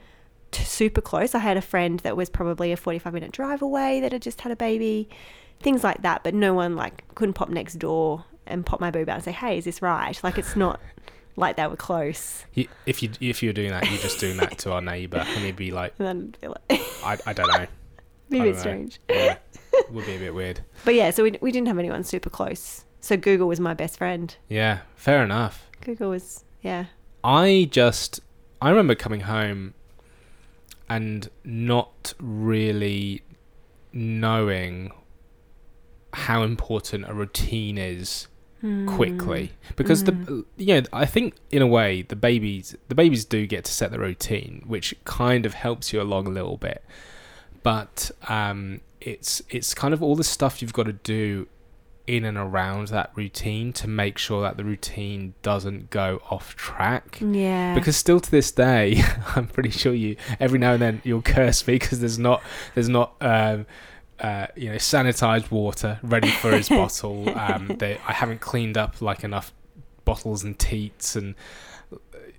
super 0.52 1.00
close. 1.00 1.34
I 1.34 1.38
had 1.38 1.56
a 1.56 1.62
friend 1.62 2.00
that 2.00 2.16
was 2.16 2.30
probably 2.30 2.72
a 2.72 2.76
45 2.76 3.12
minute 3.12 3.32
drive 3.32 3.62
away 3.62 4.00
that 4.00 4.12
had 4.12 4.22
just 4.22 4.42
had 4.42 4.52
a 4.52 4.56
baby, 4.56 5.08
things 5.64 5.82
like 5.82 6.02
that. 6.02 6.22
But 6.22 6.34
no 6.34 6.54
one 6.54 6.76
like 6.76 7.02
couldn't 7.16 7.32
pop 7.34 7.48
next 7.48 7.74
door 7.80 8.24
and 8.46 8.64
pop 8.64 8.78
my 8.78 8.92
boob 8.92 9.08
out 9.08 9.16
and 9.16 9.24
say, 9.24 9.32
"Hey, 9.32 9.58
is 9.58 9.64
this 9.64 9.82
right?" 9.82 10.18
Like 10.22 10.38
it's 10.38 10.54
not 10.54 10.78
like 11.36 11.56
they 11.56 11.66
were 11.66 11.74
close. 11.74 12.44
You- 12.54 12.68
if 12.86 13.02
you 13.02 13.10
if 13.20 13.42
you're 13.42 13.52
doing 13.52 13.70
that, 13.70 13.90
you're 13.90 13.98
just 13.98 14.20
doing 14.20 14.36
that 14.36 14.58
to 14.58 14.72
our 14.72 14.80
neighbour, 14.80 15.18
and 15.26 15.44
he'd 15.44 15.56
be 15.56 15.72
like, 15.72 15.94
And 15.98 16.06
then 16.06 16.34
feel 16.40 16.54
like 16.68 16.80
I, 17.04 17.18
I 17.26 17.32
don't 17.32 17.48
know, 17.48 17.66
be 18.30 18.38
a 18.38 18.42
bit 18.44 18.56
strange. 18.58 19.00
yeah, 19.10 19.38
would 19.90 20.06
be 20.06 20.14
a 20.14 20.18
bit 20.20 20.34
weird. 20.34 20.60
But 20.84 20.94
yeah, 20.94 21.10
so 21.10 21.24
we 21.24 21.36
we 21.40 21.50
didn't 21.50 21.66
have 21.68 21.78
anyone 21.78 22.04
super 22.04 22.30
close. 22.30 22.84
So 23.00 23.16
Google 23.16 23.48
was 23.48 23.58
my 23.60 23.74
best 23.74 23.98
friend. 23.98 24.34
Yeah, 24.48 24.80
fair 24.94 25.24
enough. 25.24 25.66
Google 25.80 26.10
was 26.10 26.44
yeah. 26.62 26.84
I 27.24 27.68
just 27.70 28.20
I 28.62 28.70
remember 28.70 28.94
coming 28.94 29.20
home 29.22 29.74
and 30.88 31.28
not 31.44 32.12
really 32.20 33.22
knowing 33.92 34.92
how 36.14 36.42
important 36.42 37.08
a 37.08 37.14
routine 37.14 37.78
is 37.78 38.28
quickly. 38.86 39.52
Because 39.76 40.04
the 40.04 40.44
you 40.56 40.80
know 40.80 40.86
I 40.92 41.04
think 41.04 41.34
in 41.50 41.60
a 41.60 41.66
way 41.66 42.00
the 42.02 42.16
babies 42.16 42.74
the 42.88 42.94
babies 42.94 43.24
do 43.26 43.46
get 43.46 43.64
to 43.64 43.72
set 43.72 43.90
the 43.90 43.98
routine 43.98 44.62
which 44.66 44.94
kind 45.04 45.44
of 45.44 45.52
helps 45.52 45.92
you 45.92 46.00
along 46.00 46.26
a 46.26 46.30
little 46.30 46.56
bit. 46.56 46.82
But 47.62 48.10
um 48.28 48.80
it's 49.00 49.42
it's 49.50 49.74
kind 49.74 49.92
of 49.92 50.02
all 50.02 50.16
the 50.16 50.24
stuff 50.24 50.62
you've 50.62 50.72
got 50.72 50.86
to 50.86 50.94
do 50.94 51.46
in 52.06 52.24
and 52.24 52.36
around 52.36 52.88
that 52.88 53.10
routine 53.14 53.72
to 53.72 53.88
make 53.88 54.18
sure 54.18 54.42
that 54.42 54.56
the 54.56 54.64
routine 54.64 55.34
doesn't 55.42 55.90
go 55.90 56.20
off 56.30 56.54
track. 56.54 57.18
Yeah. 57.20 57.74
because 57.74 57.96
still 57.96 58.20
to 58.20 58.30
this 58.30 58.50
day 58.50 59.02
i'm 59.36 59.46
pretty 59.46 59.70
sure 59.70 59.94
you 59.94 60.16
every 60.38 60.58
now 60.58 60.72
and 60.74 60.82
then 60.82 61.02
you'll 61.04 61.22
curse 61.36 61.66
me 61.66 61.74
because 61.74 62.00
there's 62.00 62.18
not 62.18 62.42
there's 62.74 62.90
not 62.90 63.14
um 63.22 63.66
uh, 64.20 64.46
you 64.56 64.70
know, 64.70 64.76
sanitized 64.76 65.50
water 65.50 65.98
ready 66.02 66.30
for 66.30 66.52
his 66.52 66.68
bottle. 66.80 67.28
Um, 67.38 67.68
they, 67.78 67.98
I 68.06 68.12
haven't 68.12 68.40
cleaned 68.40 68.76
up 68.78 69.00
like 69.02 69.24
enough 69.24 69.52
bottles 70.04 70.44
and 70.44 70.58
teats, 70.58 71.16
and 71.16 71.34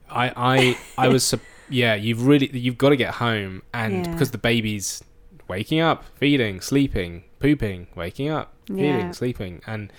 I, 0.10 0.32
I, 0.36 0.78
I 0.98 1.08
was, 1.10 1.34
yeah. 1.70 1.96
You've 1.96 2.26
really, 2.26 2.50
you've 2.58 2.78
got 2.78 2.90
to 2.90 2.96
get 2.96 3.16
home, 3.16 3.62
and 3.74 4.06
Yeah. 4.06 4.12
because 4.12 4.32
the 4.32 4.38
baby's 4.38 5.04
waking 5.48 5.80
up, 5.80 6.04
feeding, 6.16 6.62
sleeping, 6.62 7.24
pooping, 7.40 7.88
waking 7.96 8.30
up, 8.30 8.54
feeding, 8.68 8.86
Yeah. 8.86 9.12
sleeping, 9.12 9.62
and 9.68 9.92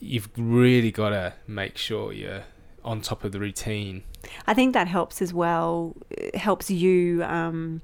you've 0.00 0.28
really 0.36 0.90
got 0.92 1.10
to 1.10 1.34
make 1.46 1.76
sure 1.76 2.12
you're 2.12 2.44
on 2.84 3.00
top 3.00 3.24
of 3.24 3.32
the 3.32 3.40
routine. 3.40 4.02
I 4.46 4.54
think 4.54 4.72
that 4.74 4.88
helps 4.88 5.20
as 5.22 5.32
well. 5.34 5.96
It 6.10 6.36
helps 6.36 6.70
you 6.70 7.22
um, 7.24 7.82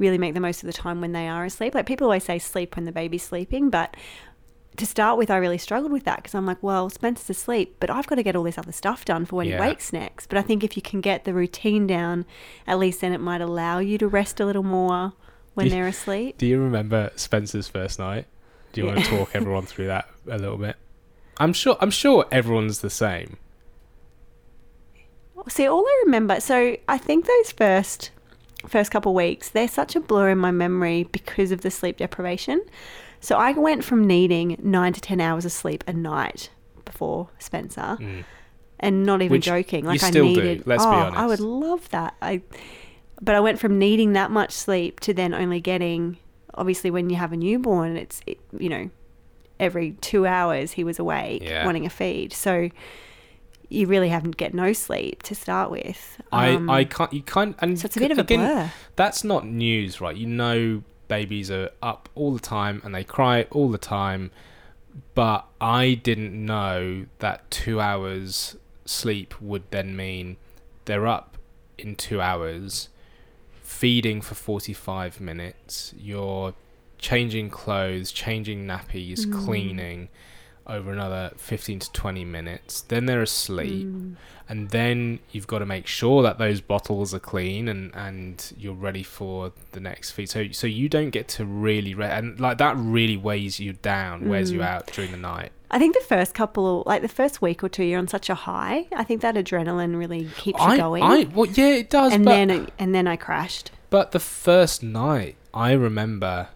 really 0.00 0.18
make 0.18 0.34
the 0.34 0.40
most 0.40 0.64
of 0.64 0.66
the 0.66 0.72
time 0.72 1.00
when 1.00 1.12
they 1.12 1.28
are 1.28 1.44
asleep. 1.44 1.74
Like 1.76 1.86
people 1.86 2.06
always 2.06 2.24
say, 2.24 2.40
sleep 2.40 2.74
when 2.74 2.86
the 2.86 2.90
baby's 2.92 3.22
sleeping, 3.22 3.70
but 3.70 3.96
to 4.76 4.86
start 4.86 5.18
with, 5.18 5.30
I 5.30 5.36
really 5.36 5.58
struggled 5.58 5.92
with 5.92 6.04
that 6.04 6.16
because 6.16 6.34
I'm 6.34 6.46
like, 6.46 6.62
well, 6.62 6.88
Spencer's 6.90 7.30
asleep, 7.30 7.76
but 7.80 7.90
I've 7.90 8.06
got 8.06 8.14
to 8.16 8.22
get 8.22 8.34
all 8.34 8.42
this 8.44 8.56
other 8.58 8.72
stuff 8.72 9.04
done 9.04 9.26
for 9.26 9.36
when 9.36 9.46
Yeah. 9.46 9.56
he 9.62 9.68
wakes 9.68 9.92
next. 9.92 10.26
But 10.28 10.38
I 10.38 10.42
think 10.42 10.64
if 10.64 10.74
you 10.76 10.82
can 10.82 11.00
get 11.00 11.24
the 11.24 11.34
routine 11.34 11.86
down, 11.86 12.24
at 12.66 12.78
least 12.78 13.00
then 13.02 13.12
it 13.12 13.20
might 13.20 13.40
allow 13.40 13.78
you 13.78 13.98
to 13.98 14.08
rest 14.08 14.40
a 14.40 14.46
little 14.46 14.62
more 14.62 15.12
when 15.54 15.66
Yeah. 15.66 15.74
they're 15.74 15.86
asleep. 15.88 16.38
Do 16.38 16.46
you 16.46 16.60
remember 16.60 17.10
Spencer's 17.16 17.68
first 17.68 17.98
night? 17.98 18.26
Do 18.72 18.80
you 18.80 18.86
want 18.86 19.00
to 19.00 19.04
talk 19.04 19.30
everyone 19.34 19.66
through 19.66 19.88
that 19.88 20.08
a 20.28 20.38
little 20.38 20.56
bit? 20.56 20.76
I'm 21.38 21.52
sure. 21.52 21.76
I'm 21.80 21.90
sure 21.90 22.26
everyone's 22.30 22.80
the 22.80 22.90
same. 22.90 23.36
See, 25.48 25.66
all 25.66 25.84
I 25.86 26.02
remember, 26.04 26.38
so 26.40 26.76
I 26.88 26.98
think 26.98 27.26
those 27.26 27.50
first 27.52 28.10
first 28.66 28.90
couple 28.90 29.14
weeks, 29.14 29.48
they're 29.50 29.68
such 29.68 29.96
a 29.96 30.00
blur 30.00 30.30
in 30.30 30.38
my 30.38 30.50
memory 30.50 31.04
because 31.04 31.50
of 31.52 31.60
the 31.62 31.70
sleep 31.70 31.96
deprivation. 31.98 32.62
So 33.20 33.36
I 33.36 33.52
went 33.52 33.84
from 33.84 34.06
needing 34.06 34.56
nine 34.62 34.92
to 34.94 35.00
ten 35.00 35.20
hours 35.20 35.44
of 35.44 35.52
sleep 35.52 35.84
a 35.86 35.92
night 35.92 36.50
before 36.84 37.28
Spencer, 37.38 37.96
Mm. 38.00 38.24
and 38.78 39.04
not 39.04 39.20
even 39.22 39.32
Which 39.32 39.44
joking. 39.44 39.84
you 39.84 39.90
Like 39.90 40.02
I 40.02 40.10
do, 40.10 40.22
needed. 40.22 40.66
let's 40.66 40.82
oh, 40.84 40.88
I 40.90 41.26
would 41.26 41.40
love 41.40 41.88
that. 41.90 42.14
I, 42.22 42.42
but 43.20 43.34
I 43.34 43.40
went 43.40 43.58
from 43.58 43.78
needing 43.78 44.14
that 44.14 44.30
much 44.30 44.52
sleep 44.52 45.00
to 45.00 45.12
then 45.14 45.34
only 45.34 45.60
getting. 45.60 46.16
Obviously, 46.54 46.90
when 46.90 47.10
you 47.10 47.16
have 47.16 47.32
a 47.32 47.36
newborn, 47.36 47.96
it's 47.96 48.22
it, 48.26 48.38
you 48.58 48.68
know, 48.68 48.90
every 49.60 49.92
two 50.00 50.26
hours 50.26 50.72
he 50.72 50.82
was 50.84 50.98
awake 50.98 51.42
Yeah. 51.44 51.64
wanting 51.66 51.84
a 51.86 51.90
feed. 51.90 52.32
So 52.32 52.70
you 53.70 53.86
really 53.86 54.08
haven't 54.10 54.36
get 54.36 54.52
no 54.52 54.72
sleep 54.74 55.22
to 55.22 55.34
start 55.34 55.70
with. 55.70 56.20
Um, 56.32 56.68
I 56.68 56.78
I 56.80 56.84
can't. 56.84 57.12
You 57.12 57.22
can't. 57.22 57.56
And 57.60 57.78
so 57.78 57.86
it's 57.86 57.96
a 57.96 58.00
bit 58.00 58.10
of 58.10 58.18
a 58.18 58.22
again, 58.22 58.40
blur. 58.40 58.72
That's 58.96 59.24
not 59.24 59.46
news, 59.46 60.00
right? 60.00 60.14
You 60.16 60.26
know, 60.26 60.82
babies 61.08 61.50
are 61.50 61.70
up 61.82 62.08
all 62.14 62.32
the 62.34 62.40
time 62.40 62.82
and 62.84 62.94
they 62.94 63.04
cry 63.04 63.46
all 63.50 63.70
the 63.70 63.78
time. 63.78 64.30
but 65.14 65.46
I 65.60 65.94
didn't 65.94 66.34
know 66.44 67.06
that 67.20 67.48
two 67.50 67.80
hours 67.80 68.56
sleep 68.84 69.40
would 69.40 69.62
then 69.70 69.94
mean 69.96 70.36
they're 70.84 71.06
up 71.06 71.38
in 71.78 71.94
two 71.94 72.20
hours, 72.20 72.88
feeding 73.62 74.20
for 74.20 74.34
45 74.34 75.20
minutes, 75.20 75.94
you're 75.96 76.54
changing 76.98 77.50
clothes, 77.50 78.10
changing 78.12 78.66
nappies, 78.66 79.26
Mm. 79.26 79.44
cleaning 79.44 80.08
over 80.70 80.92
another 80.92 81.32
15 81.36 81.78
to 81.80 81.92
20 81.92 82.24
minutes. 82.24 82.80
Then 82.82 83.06
they're 83.06 83.22
asleep. 83.22 83.86
Mm. 83.86 84.16
And 84.48 84.70
then 84.70 85.20
you've 85.30 85.46
got 85.46 85.60
to 85.60 85.66
make 85.66 85.86
sure 85.86 86.22
that 86.22 86.38
those 86.38 86.60
bottles 86.60 87.14
are 87.14 87.20
clean 87.20 87.68
and, 87.68 87.94
and 87.94 88.52
you're 88.58 88.74
ready 88.74 89.04
for 89.04 89.52
the 89.72 89.78
next 89.80 90.10
feed. 90.10 90.28
So 90.28 90.48
so 90.50 90.66
you 90.66 90.88
don't 90.88 91.10
get 91.10 91.28
to 91.28 91.44
really 91.44 91.94
re- 91.94 92.06
and 92.10 92.40
like 92.40 92.58
that 92.58 92.76
really 92.76 93.16
weighs 93.16 93.60
you 93.60 93.74
down, 93.74 94.28
wears 94.28 94.50
you 94.50 94.58
Mm. 94.60 94.64
out 94.66 94.86
during 94.88 95.12
the 95.12 95.16
night. 95.18 95.52
I 95.70 95.78
think 95.78 95.94
the 95.94 96.04
first 96.04 96.34
couple, 96.34 96.82
like 96.84 97.00
the 97.02 97.06
first 97.08 97.40
week 97.40 97.62
or 97.62 97.68
two, 97.68 97.84
you're 97.84 98.00
on 98.00 98.08
such 98.08 98.28
a 98.28 98.34
high. 98.34 98.88
I 98.92 99.04
think 99.04 99.20
that 99.20 99.36
adrenaline 99.36 99.96
really 99.96 100.24
keeps 100.36 100.60
you 100.60 100.76
going. 100.76 101.04
I 101.04 101.28
well 101.32 101.46
yeah 101.46 101.74
it 101.76 101.88
does, 101.90 102.12
and 102.12 102.24
but 102.24 102.32
then 102.32 102.68
and 102.78 102.92
then 102.92 103.06
I 103.06 103.14
crashed. 103.14 103.70
but 103.88 104.10
the 104.10 104.18
first 104.18 104.82
night 104.82 105.36
I 105.54 105.72
remember 105.72 106.48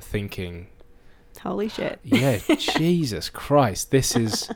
thinking, 0.00 0.66
Holy 1.44 1.68
shit! 1.68 2.00
yeah, 2.02 2.38
Jesus 2.58 3.30
Christ, 3.30 3.90
this 3.92 4.16
is 4.16 4.50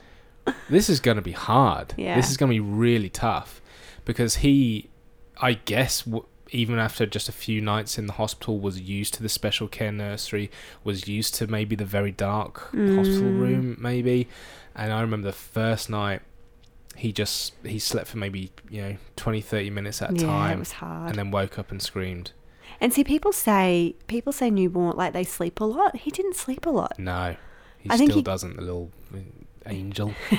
this 0.68 0.88
is 0.88 0.98
going 1.00 1.16
to 1.16 1.22
be 1.22 1.32
hard. 1.32 1.94
Yeah. 1.96 2.16
This 2.16 2.30
is 2.30 2.36
going 2.36 2.50
to 2.50 2.54
be 2.54 2.60
really 2.60 3.08
tough 3.10 3.60
because 4.04 4.36
he, 4.36 4.88
I 5.40 5.52
guess, 5.54 6.02
w- 6.02 6.24
even 6.50 6.78
after 6.78 7.04
just 7.04 7.28
a 7.28 7.32
few 7.32 7.60
nights 7.60 7.98
in 7.98 8.06
the 8.06 8.14
hospital, 8.14 8.58
was 8.58 8.80
used 8.80 9.12
to 9.14 9.22
the 9.22 9.28
special 9.28 9.68
care 9.68 9.92
nursery, 9.92 10.50
was 10.82 11.06
used 11.06 11.34
to 11.36 11.46
maybe 11.46 11.76
the 11.76 11.84
very 11.84 12.10
dark 12.10 12.58
hospital 12.70 12.80
Mm. 13.30 13.40
room, 13.40 13.76
maybe. 13.78 14.26
And 14.74 14.90
I 14.92 15.00
remember 15.02 15.26
the 15.28 15.32
first 15.36 15.90
night. 15.90 16.22
He 16.96 17.12
just 17.12 17.52
he 17.64 17.78
slept 17.78 18.08
for 18.08 18.16
maybe 18.18 18.50
you 18.70 18.82
know 18.82 18.96
20 19.14 19.40
30 19.40 19.70
minutes 19.70 20.02
at 20.02 20.10
a 20.10 20.14
yeah, 20.14 20.26
time 20.26 20.56
it 20.56 20.58
was 20.58 20.72
hard. 20.72 21.10
and 21.10 21.16
then 21.18 21.30
woke 21.30 21.56
up 21.56 21.70
and 21.70 21.80
screamed 21.80 22.32
And 22.80 22.92
see, 22.92 23.04
people 23.04 23.32
say 23.32 23.94
people 24.06 24.32
say 24.32 24.50
newborn 24.50 24.96
like 24.96 25.12
they 25.12 25.24
sleep 25.24 25.60
a 25.60 25.64
lot. 25.64 25.96
He 25.96 26.10
didn't 26.10 26.36
sleep 26.36 26.66
a 26.66 26.70
lot. 26.70 26.98
no 26.98 27.36
he 27.78 27.90
I 27.90 27.96
still 27.96 28.16
he- 28.16 28.22
doesn't 28.22 28.56
the 28.56 28.62
little 28.62 28.90
uh, 29.14 29.18
angel 29.66 30.14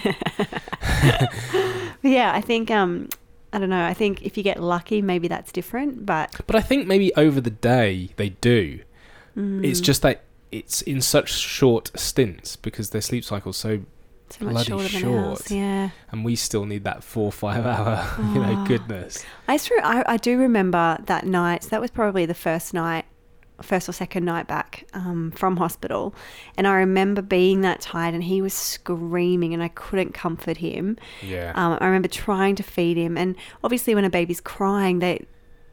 yeah, 2.01 2.31
I 2.33 2.41
think 2.41 2.71
um, 2.71 3.09
I 3.53 3.59
don't 3.59 3.69
know. 3.69 3.85
I 3.85 3.93
think 3.93 4.23
if 4.23 4.37
you 4.37 4.43
get 4.43 4.61
lucky, 4.61 5.01
maybe 5.01 5.27
that's 5.27 5.51
different. 5.51 6.05
But 6.05 6.35
But 6.45 6.55
I 6.55 6.61
think 6.61 6.87
maybe 6.87 7.13
over 7.15 7.41
the 7.41 7.49
day 7.49 8.09
they 8.15 8.29
do. 8.29 8.81
It's 9.35 9.79
mm, 9.79 9.83
just 9.83 10.01
that 10.01 10.23
it's 10.51 10.81
in 10.81 11.01
such 11.01 11.31
short 11.31 11.91
stints 11.95 12.55
because 12.55 12.89
their 12.89 13.01
sleep 13.01 13.23
cycle's 13.23 13.55
so, 13.55 13.81
so 14.31 14.45
much 14.45 14.53
bloody 14.53 14.65
shorter 14.67 14.89
than 14.89 15.01
short. 15.01 15.25
ours. 15.41 15.51
Yeah, 15.51 15.89
and 16.11 16.23
we 16.25 16.35
still 16.35 16.65
need 16.65 16.83
that 16.83 17.03
four 17.03 17.31
five 17.31 17.65
hour, 17.65 18.07
you 18.33 18.39
know, 18.41 18.55
Oh. 18.59 18.65
goodness. 18.67 19.25
I, 19.47 19.59
I 19.83 20.03
I 20.13 20.17
do 20.17 20.37
remember 20.37 20.97
that 21.05 21.25
night. 21.25 21.63
So 21.63 21.69
that 21.69 21.81
was 21.81 21.91
probably 21.91 22.25
the 22.25 22.33
first 22.33 22.73
night, 22.73 23.05
first 23.61 23.89
or 23.89 23.91
second 23.91 24.25
night 24.25 24.47
back 24.47 24.85
um, 24.93 25.31
from 25.31 25.57
hospital, 25.57 26.13
and 26.57 26.67
I 26.67 26.75
remember 26.75 27.21
being 27.21 27.61
that 27.61 27.81
tired, 27.81 28.13
and 28.13 28.23
he 28.23 28.41
was 28.41 28.53
screaming, 28.53 29.53
and 29.53 29.61
I 29.63 29.67
couldn't 29.69 30.13
comfort 30.13 30.57
him. 30.57 30.97
Yeah, 31.21 31.51
Um, 31.55 31.77
I 31.81 31.85
remember 31.85 32.07
trying 32.07 32.55
to 32.55 32.63
feed 32.63 32.97
him, 32.97 33.17
and 33.17 33.35
obviously, 33.63 33.95
when 33.95 34.05
a 34.05 34.09
baby's 34.09 34.41
crying, 34.41 34.99
they 34.99 35.25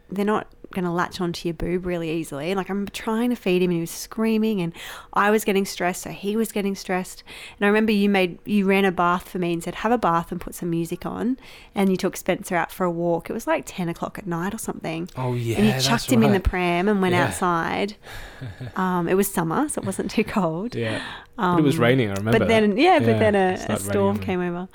they're 0.09 0.25
not 0.25 0.47
going 0.73 0.85
to 0.85 0.91
latch 0.91 1.21
onto 1.21 1.49
your 1.49 1.55
boob 1.55 1.87
really 1.87 2.11
easily. 2.11 2.55
Like 2.55 2.69
I 2.69 2.73
remember 2.73 2.91
trying 2.93 3.31
to 3.31 3.37
feed 3.37 3.63
him, 3.63 3.71
and 3.71 3.77
he 3.77 3.81
was 3.81 3.91
screaming, 3.91 4.61
and 4.61 4.73
I 5.13 5.31
was 5.31 5.45
getting 5.45 5.65
stressed, 5.65 6.03
so 6.03 6.11
he 6.11 6.37
was 6.37 6.53
getting 6.53 6.75
stressed. 6.75 7.23
And 7.59 7.65
I 7.65 7.69
remember 7.69 7.93
you 7.93 8.09
made 8.09 8.39
you 8.45 8.67
ran 8.67 8.85
a 8.85 8.93
bath 8.93 9.29
for 9.29 9.39
me 9.39 9.53
and 9.53 9.63
said, 9.63 9.77
"Have 9.77 9.93
a 9.93 9.99
bath 9.99 10.31
and 10.33 10.41
put 10.41 10.55
some 10.55 10.71
music 10.71 11.07
on," 11.07 11.39
and 11.75 11.91
you 11.91 11.97
took 11.97 12.17
Spencer 12.17 12.57
out 12.57 12.71
for 12.73 12.85
a 12.85 12.91
walk. 12.91 13.31
It 13.31 13.33
was 13.33 13.47
like 13.47 13.65
ten 13.67 13.89
o'clock 13.89 14.19
at 14.19 14.27
night 14.27 14.55
or 14.55 14.59
something. 14.59 15.09
oh 15.17 15.35
yeah, 15.35 15.57
and 15.57 15.67
you 15.67 15.81
chucked 15.81 16.11
him 16.11 16.23
in 16.23 16.33
the 16.33 16.41
pram 16.41 16.89
and 16.89 17.01
went 17.01 17.15
Yeah. 17.15 17.27
outside. 17.27 17.97
Um, 18.77 19.09
it 19.09 19.15
was 19.15 19.31
summer, 19.33 19.67
so 19.69 19.81
it 19.81 19.87
wasn't 19.87 20.11
too 20.11 20.23
cold. 20.25 20.75
Yeah, 20.75 21.01
but 21.37 21.59
it 21.59 21.63
was 21.63 21.77
Um, 21.77 21.83
raining. 21.83 22.11
I 22.11 22.15
remember. 22.15 22.39
But 22.41 22.49
then, 22.49 22.77
yeah, 22.77 22.99
but 22.99 23.09
Yeah, 23.09 23.19
then 23.19 23.35
a, 23.35 23.67
a 23.73 23.79
storm 23.79 24.19
came 24.19 24.41
over. 24.41 24.69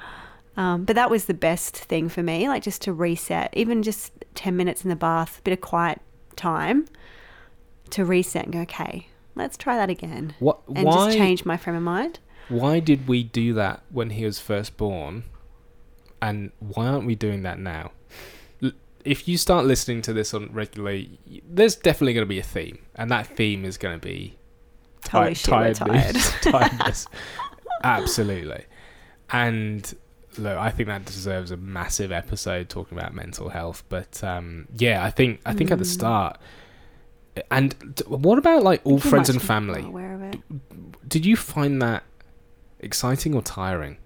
Um, 0.62 0.84
but 0.84 0.96
that 0.96 1.10
was 1.10 1.26
the 1.26 1.34
best 1.34 1.76
thing 1.76 2.08
for 2.08 2.22
me, 2.22 2.48
like 2.48 2.62
just 2.62 2.84
to 2.84 2.94
reset, 2.94 3.52
even 3.54 3.82
just 3.82 4.14
10 4.36 4.56
minutes 4.56 4.84
in 4.84 4.90
the 4.90 4.96
bath, 4.96 5.40
a 5.40 5.42
bit 5.42 5.54
of 5.54 5.62
quiet 5.62 6.00
time 6.36 6.86
to 7.90 8.06
reset 8.06 8.44
and 8.44 8.54
go, 8.54 8.60
okay, 8.60 9.08
let's 9.34 9.58
try 9.58 9.76
that 9.76 9.90
again. 9.90 10.36
What? 10.38 10.60
And 10.76 10.86
why? 10.86 11.08
just 11.08 11.18
change 11.18 11.46
my 11.46 11.58
frame 11.58 11.78
of 11.78 11.82
mind. 11.82 12.20
Why 12.48 12.80
did 12.80 13.08
we 13.08 13.24
do 13.24 13.56
that 13.56 13.82
when 13.90 14.12
he 14.12 14.24
was 14.24 14.40
first 14.40 14.78
born, 14.78 15.24
and 16.22 16.52
why 16.60 16.86
aren't 16.86 17.08
we 17.08 17.16
doing 17.16 17.42
that 17.42 17.58
now? 17.58 17.92
If 19.04 19.28
you 19.28 19.40
start 19.40 19.66
listening 19.66 20.04
to 20.04 20.14
this 20.14 20.32
on 20.32 20.54
regularly, 20.54 21.18
there's 21.50 21.76
definitely 21.76 22.14
going 22.14 22.26
to 22.26 22.30
be 22.30 22.38
a 22.38 22.44
theme, 22.44 22.78
and 22.94 23.10
that 23.10 23.26
theme 23.26 23.66
is 23.66 23.78
going 23.78 24.00
to 24.00 24.06
be 24.06 24.38
Holy 25.10 25.30
ti- 25.30 25.36
shit, 25.36 25.78
tiredness. 25.78 26.34
tiredness. 26.42 27.08
Absolutely. 27.84 28.66
And 29.32 29.92
look, 30.38 30.58
I 30.58 30.70
think 30.70 30.88
that 30.88 31.06
deserves 31.06 31.52
a 31.52 31.58
massive 31.58 32.12
episode 32.12 32.70
talking 32.70 32.98
about 32.98 33.14
mental 33.14 33.50
health. 33.50 33.84
But 33.90 34.24
um, 34.24 34.68
yeah, 34.78 35.04
I 35.04 35.10
think 35.12 35.42
I 35.46 35.54
think 35.54 35.72
at 35.72 35.78
the 35.80 35.86
Mm. 35.86 35.94
start. 35.94 36.38
And 37.50 37.74
what 38.08 38.38
about 38.38 38.64
like 38.64 38.82
all 38.84 39.00
friends 39.00 39.30
and 39.30 39.42
family? 39.42 39.82
Aware 39.84 40.14
of 40.16 40.22
it. 40.22 40.40
Did 41.08 41.26
you 41.26 41.36
find 41.38 41.82
that 41.82 42.04
exciting 42.80 43.34
or 43.34 43.42
tiring? 43.42 43.98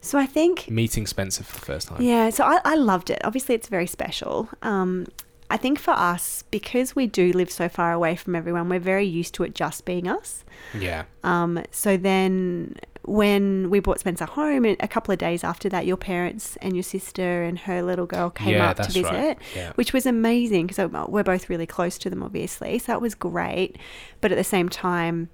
So 0.00 0.18
I 0.18 0.26
think 0.26 0.68
Meeting 0.70 1.06
Spencer 1.06 1.44
for 1.44 1.52
the 1.58 1.64
first 1.64 1.88
time. 1.88 2.00
Yeah, 2.02 2.30
so 2.30 2.44
I, 2.44 2.60
I 2.64 2.74
loved 2.74 3.10
it. 3.10 3.20
Obviously, 3.24 3.54
it's 3.54 3.68
very 3.68 3.86
special. 3.86 4.48
Um, 4.62 5.06
I 5.50 5.58
think 5.58 5.78
for 5.78 5.92
us, 5.92 6.44
because 6.50 6.96
we 6.96 7.06
do 7.06 7.30
live 7.32 7.50
so 7.50 7.68
far 7.68 7.92
away 7.92 8.16
from 8.16 8.34
everyone, 8.34 8.68
we're 8.70 8.80
very 8.80 9.04
used 9.04 9.34
to 9.34 9.44
it 9.44 9.54
just 9.54 9.84
being 9.84 10.08
us. 10.08 10.42
Yeah. 10.76 11.04
Um, 11.22 11.62
so 11.70 11.96
then 11.98 12.76
when 13.04 13.68
we 13.68 13.80
brought 13.80 13.98
Spencer 13.98 14.26
home, 14.26 14.64
a 14.64 14.88
couple 14.88 15.12
of 15.12 15.18
days 15.18 15.42
after 15.42 15.68
that, 15.68 15.86
your 15.86 15.96
parents 15.96 16.56
and 16.62 16.74
your 16.74 16.84
sister 16.84 17.42
and 17.42 17.58
her 17.60 17.82
little 17.82 18.06
girl 18.06 18.30
came 18.30 18.54
yeah, 18.54 18.70
up 18.70 18.76
to 18.76 18.84
visit. 18.84 19.04
right. 19.04 19.38
Yeah. 19.56 19.72
Which 19.74 19.92
was 19.92 20.06
amazing 20.06 20.68
because 20.68 20.78
uh, 20.78 21.06
we're 21.08 21.24
both 21.24 21.50
really 21.50 21.66
close 21.66 21.98
to 21.98 22.10
them, 22.10 22.22
obviously. 22.22 22.78
So 22.78 22.92
that 22.92 23.00
was 23.00 23.14
great. 23.14 23.76
But 24.20 24.30
at 24.30 24.38
the 24.38 24.44
same 24.44 24.68
time, 24.68 25.30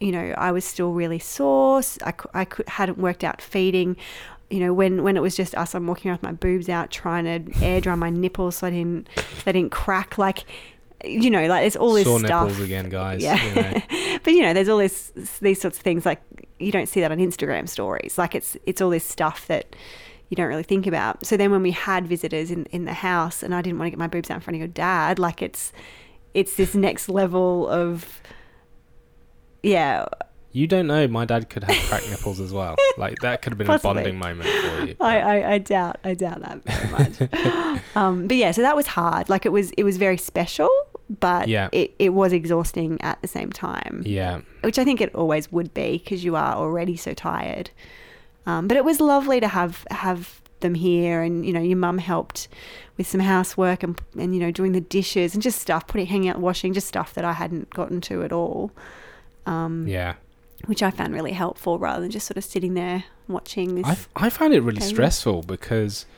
you 0.00 0.10
know, 0.10 0.34
I 0.36 0.50
was 0.50 0.64
still 0.64 0.92
really 0.92 1.20
sore. 1.20 1.80
I, 2.04 2.12
I 2.34 2.46
hadn't 2.66 2.98
worked 2.98 3.22
out 3.22 3.40
feeding. 3.40 3.96
You 4.50 4.60
know, 4.60 4.74
when, 4.74 5.04
when 5.04 5.16
it 5.16 5.20
was 5.20 5.36
just 5.36 5.54
us, 5.54 5.74
I'm 5.74 5.86
walking 5.86 6.10
around 6.10 6.18
with 6.18 6.24
my 6.24 6.32
boobs 6.32 6.68
out, 6.68 6.90
trying 6.90 7.24
to 7.24 7.64
air 7.64 7.80
dry 7.80 7.94
my 7.94 8.10
nipples 8.10 8.56
so 8.56 8.66
I 8.66 8.70
didn't, 8.70 9.08
they 9.44 9.52
didn't 9.52 9.70
crack. 9.70 10.18
Like, 10.18 10.44
you 11.06 11.30
know, 11.30 11.46
like 11.46 11.62
there's 11.62 11.76
all 11.76 11.92
this 11.92 12.04
Sore 12.04 12.18
stuff. 12.20 12.48
nipples 12.48 12.64
again, 12.64 12.88
guys. 12.88 13.22
Yeah. 13.22 13.42
you 13.42 13.54
know. 13.54 14.18
but 14.22 14.32
you 14.32 14.42
know, 14.42 14.52
there's 14.52 14.68
all 14.68 14.78
this 14.78 15.12
these 15.40 15.60
sorts 15.60 15.76
of 15.78 15.82
things 15.82 16.04
like 16.06 16.20
you 16.58 16.72
don't 16.72 16.88
see 16.88 17.00
that 17.00 17.12
on 17.12 17.18
Instagram 17.18 17.68
stories. 17.68 18.18
Like 18.18 18.34
it's 18.34 18.56
it's 18.66 18.80
all 18.80 18.90
this 18.90 19.04
stuff 19.04 19.46
that 19.48 19.76
you 20.28 20.36
don't 20.36 20.48
really 20.48 20.62
think 20.62 20.86
about. 20.86 21.24
So 21.24 21.36
then 21.36 21.50
when 21.50 21.62
we 21.62 21.70
had 21.70 22.06
visitors 22.06 22.50
in, 22.50 22.64
in 22.66 22.84
the 22.86 22.94
house 22.94 23.42
and 23.42 23.54
I 23.54 23.62
didn't 23.62 23.78
want 23.78 23.86
to 23.88 23.90
get 23.90 23.98
my 23.98 24.06
boobs 24.08 24.30
out 24.30 24.36
in 24.36 24.40
front 24.40 24.56
of 24.56 24.58
your 24.58 24.68
dad, 24.68 25.18
like 25.18 25.42
it's 25.42 25.72
it's 26.32 26.56
this 26.56 26.74
next 26.74 27.08
level 27.08 27.68
of 27.68 28.20
yeah, 29.62 30.06
You 30.52 30.66
don't 30.66 30.86
know. 30.86 31.08
My 31.08 31.24
dad 31.24 31.48
could 31.48 31.64
have 31.64 31.88
cracked 31.88 32.10
nipples 32.10 32.38
as 32.40 32.52
well. 32.52 32.76
Like 32.96 33.18
that 33.22 33.42
could 33.42 33.50
have 33.50 33.58
been 33.58 33.66
Possibly. 33.66 33.90
a 33.90 33.94
bonding 33.94 34.18
moment 34.20 34.48
for 34.48 34.84
you. 34.86 34.96
I, 35.00 35.18
I, 35.18 35.52
I 35.54 35.58
doubt 35.58 35.98
I 36.04 36.14
doubt 36.14 36.42
that 36.42 36.62
very 36.62 36.90
much. 36.92 37.80
um, 37.96 38.28
but 38.28 38.36
yeah, 38.36 38.52
so 38.52 38.62
that 38.62 38.76
was 38.76 38.86
hard. 38.86 39.28
Like 39.28 39.44
it 39.44 39.48
was 39.48 39.72
it 39.72 39.82
was 39.82 39.96
very 39.96 40.16
special, 40.16 40.70
but 41.08 41.48
Yeah. 41.48 41.68
it, 41.72 41.94
it 41.98 42.10
was 42.14 42.32
exhausting 42.32 43.00
at 43.02 43.20
the 43.22 43.28
same 43.28 43.50
time. 43.50 44.02
yeah. 44.06 44.40
which 44.62 44.78
I 44.78 44.84
think 44.84 45.00
it 45.00 45.14
always 45.14 45.50
would 45.52 45.72
be 45.74 45.98
because 45.98 46.24
you 46.24 46.36
are 46.36 46.54
already 46.54 46.96
so 46.96 47.12
tired. 47.14 47.70
Um, 48.46 48.68
but 48.68 48.76
it 48.76 48.84
was 48.84 49.00
lovely 49.00 49.40
to 49.40 49.48
have 49.48 49.86
have 49.90 50.40
them 50.60 50.74
here, 50.74 51.22
and 51.22 51.44
you 51.46 51.52
know, 51.52 51.60
your 51.60 51.76
mum 51.78 51.98
helped 51.98 52.48
with 52.96 53.06
some 53.06 53.20
housework 53.20 53.82
and 53.82 53.98
and 54.18 54.34
you 54.34 54.40
know, 54.40 54.50
doing 54.50 54.72
the 54.72 54.80
dishes 54.80 55.34
and 55.34 55.42
just 55.42 55.60
stuff, 55.60 55.86
putting 55.86 56.06
hanging 56.06 56.28
out 56.30 56.38
washing, 56.40 56.72
just 56.74 56.86
stuff 56.88 57.14
that 57.14 57.24
I 57.24 57.32
hadn't 57.32 57.70
gotten 57.70 58.00
to 58.02 58.22
at 58.22 58.32
all. 58.32 58.70
Um, 59.46 59.86
Yeah. 59.88 60.14
which 60.66 60.82
I 60.82 60.90
found 60.90 61.12
really 61.14 61.32
helpful 61.32 61.78
rather 61.78 62.00
than 62.02 62.10
just 62.10 62.26
sort 62.26 62.36
of 62.38 62.44
sitting 62.44 62.74
there 62.74 63.04
watching 63.28 63.74
this. 63.74 63.84
I, 63.86 63.90
f- 63.92 64.08
I 64.16 64.30
found 64.30 64.54
it 64.54 64.60
really 64.62 64.78
Okay. 64.78 64.86
stressful 64.88 65.42
because 65.42 66.06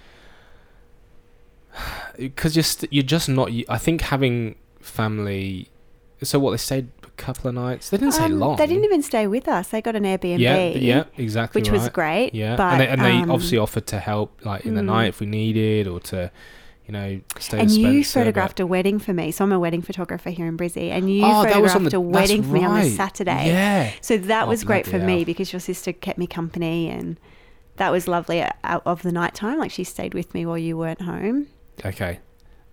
because 2.18 2.54
you're 2.56 2.62
st- 2.62 2.92
you're 2.92 3.02
just 3.02 3.28
not. 3.28 3.50
I 3.68 3.78
think 3.78 4.02
having 4.02 4.54
family. 4.86 5.68
So 6.22 6.38
what 6.38 6.52
they 6.52 6.56
stayed 6.56 6.88
a 7.02 7.10
couple 7.10 7.48
of 7.48 7.54
nights. 7.54 7.90
They 7.90 7.98
didn't 7.98 8.14
say 8.14 8.24
Um, 8.24 8.38
long. 8.38 8.56
They 8.56 8.66
didn't 8.66 8.84
even 8.84 9.02
stay 9.02 9.26
with 9.26 9.48
us. 9.48 9.68
They 9.68 9.82
got 9.82 9.96
an 9.96 10.04
Airbnb. 10.04 10.38
Yeah, 10.38 10.68
yeah, 10.68 11.04
exactly. 11.16 11.60
which 11.60 11.70
was 11.70 11.88
great. 11.90 12.34
Yeah, 12.34 12.56
but, 12.56 12.72
and 12.72 12.80
they, 12.80 12.88
and 12.88 13.00
they 13.02 13.22
um, 13.22 13.30
obviously 13.30 13.58
offered 13.58 13.86
to 13.88 13.98
help, 13.98 14.40
like 14.44 14.64
in 14.64 14.74
the 14.74 14.80
mm. 14.80 14.86
night 14.86 15.08
if 15.08 15.20
we 15.20 15.26
needed, 15.26 15.86
or 15.86 16.00
to, 16.00 16.30
you 16.86 16.92
know, 16.92 17.20
stay 17.38 17.60
And 17.60 17.70
you 17.70 18.04
photographed 18.04 18.60
a 18.60 18.66
wedding 18.66 18.98
for 18.98 19.12
me. 19.12 19.30
So 19.30 19.44
I'm 19.44 19.52
a 19.52 19.58
wedding 19.58 19.82
photographer 19.82 20.30
here 20.30 20.46
in 20.46 20.56
Brizzy, 20.56 20.90
and 20.90 21.14
you 21.14 21.22
Oh, 21.24 21.42
photographed 21.44 21.90
the 21.90 21.96
a 21.96 22.00
wedding 22.00 22.42
for 22.42 22.52
me 22.52 22.64
on 22.64 22.80
the. 22.80 22.90
Saturday. 22.90 23.48
Yeah. 23.48 23.92
So 24.00 24.16
that 24.16 24.44
Oh, 24.44 24.48
was 24.48 24.64
great 24.64 24.86
for 24.86 24.92
bloody 24.92 25.06
me 25.06 25.16
hell. 25.18 25.24
because 25.26 25.52
your 25.52 25.60
sister 25.60 25.92
kept 25.92 26.18
me 26.18 26.26
company, 26.26 26.88
and 26.88 27.18
that 27.76 27.90
was 27.92 28.08
lovely 28.08 28.42
out 28.64 28.82
of 28.86 29.02
the 29.02 29.12
night 29.12 29.34
time. 29.34 29.58
Like 29.58 29.70
she 29.70 29.84
stayed 29.84 30.14
with 30.14 30.32
me 30.32 30.46
while 30.46 30.58
you 30.58 30.78
weren't 30.78 31.02
home. 31.02 31.48
Okay. 31.84 32.20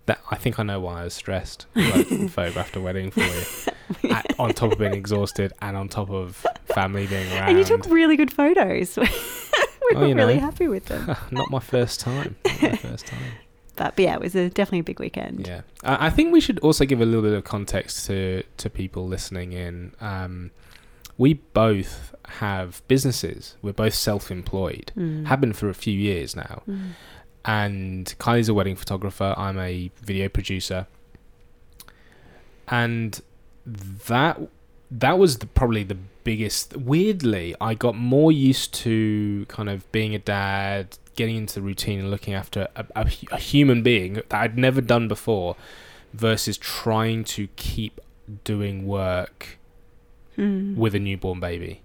That 0.06 0.20
I 0.30 0.36
think 0.36 0.58
I 0.58 0.62
know 0.62 0.80
why 0.80 1.00
I 1.00 1.04
was 1.04 1.14
stressed. 1.14 1.66
Like, 1.74 2.06
photographed 2.30 2.76
a 2.76 2.80
wedding 2.80 3.10
for 3.10 3.20
you, 3.20 4.10
At- 4.12 4.34
on 4.38 4.52
top 4.52 4.72
of 4.72 4.78
being 4.78 4.92
exhausted 4.94 5.52
and 5.62 5.76
on 5.76 5.88
top 5.88 6.10
of 6.10 6.44
family 6.74 7.06
being 7.06 7.30
around. 7.32 7.48
And 7.50 7.58
you 7.58 7.64
took 7.64 7.86
really 7.86 8.16
good 8.16 8.32
photos. 8.32 8.96
we 8.98 9.08
Oh, 9.96 10.00
were 10.00 10.14
really 10.14 10.34
know. 10.34 10.40
happy 10.40 10.66
with 10.68 10.86
them. 10.86 11.14
Not 11.30 11.50
my 11.50 11.60
first 11.60 12.00
time. 12.00 12.36
Not 12.44 12.62
my 12.62 12.76
first 12.76 13.06
time. 13.06 13.20
But, 13.76 13.96
but 13.96 14.02
yeah, 14.02 14.14
it 14.14 14.20
was 14.20 14.34
a, 14.34 14.48
definitely 14.50 14.78
a 14.80 14.84
big 14.84 15.00
weekend. 15.00 15.46
Yeah, 15.46 15.62
I 15.82 16.06
I 16.06 16.10
think 16.10 16.32
we 16.32 16.40
should 16.40 16.58
also 16.60 16.84
give 16.84 17.00
a 17.00 17.04
little 17.06 17.22
bit 17.22 17.32
of 17.32 17.44
context 17.44 18.06
to 18.06 18.42
to 18.58 18.70
people 18.70 19.06
listening 19.08 19.52
in. 19.52 19.92
Um, 20.00 20.50
we 21.18 21.34
both 21.34 22.14
have 22.26 22.82
businesses. 22.88 23.56
We're 23.62 23.72
both 23.72 23.94
self-employed. 23.94 24.92
Mm. 24.96 25.26
Have 25.26 25.40
been 25.40 25.52
for 25.52 25.68
a 25.68 25.74
few 25.74 25.92
years 25.98 26.34
now. 26.36 26.62
Mm. 26.68 26.90
And 27.44 28.14
Kylie's 28.18 28.48
a 28.48 28.54
wedding 28.54 28.76
photographer. 28.76 29.34
I'm 29.36 29.58
a 29.58 29.90
video 30.02 30.28
producer. 30.28 30.86
And 32.68 33.20
that 33.66 34.40
that 34.90 35.18
was 35.18 35.38
the, 35.38 35.46
probably 35.46 35.82
the 35.82 35.96
biggest. 36.24 36.76
Weirdly, 36.76 37.54
I 37.60 37.74
got 37.74 37.96
more 37.96 38.32
used 38.32 38.72
to 38.74 39.44
kind 39.48 39.68
of 39.68 39.90
being 39.92 40.14
a 40.14 40.18
dad, 40.18 40.96
getting 41.16 41.36
into 41.36 41.54
the 41.54 41.62
routine, 41.62 41.98
and 42.00 42.10
looking 42.10 42.32
after 42.34 42.68
a, 42.76 42.86
a, 42.96 43.06
a 43.32 43.38
human 43.38 43.82
being 43.82 44.14
that 44.14 44.32
I'd 44.32 44.56
never 44.58 44.80
done 44.80 45.08
before, 45.08 45.56
versus 46.12 46.56
trying 46.56 47.24
to 47.24 47.48
keep 47.56 48.00
doing 48.44 48.86
work 48.86 49.58
Mm. 50.36 50.74
with 50.74 50.96
a 50.96 50.98
newborn 50.98 51.38
baby. 51.38 51.82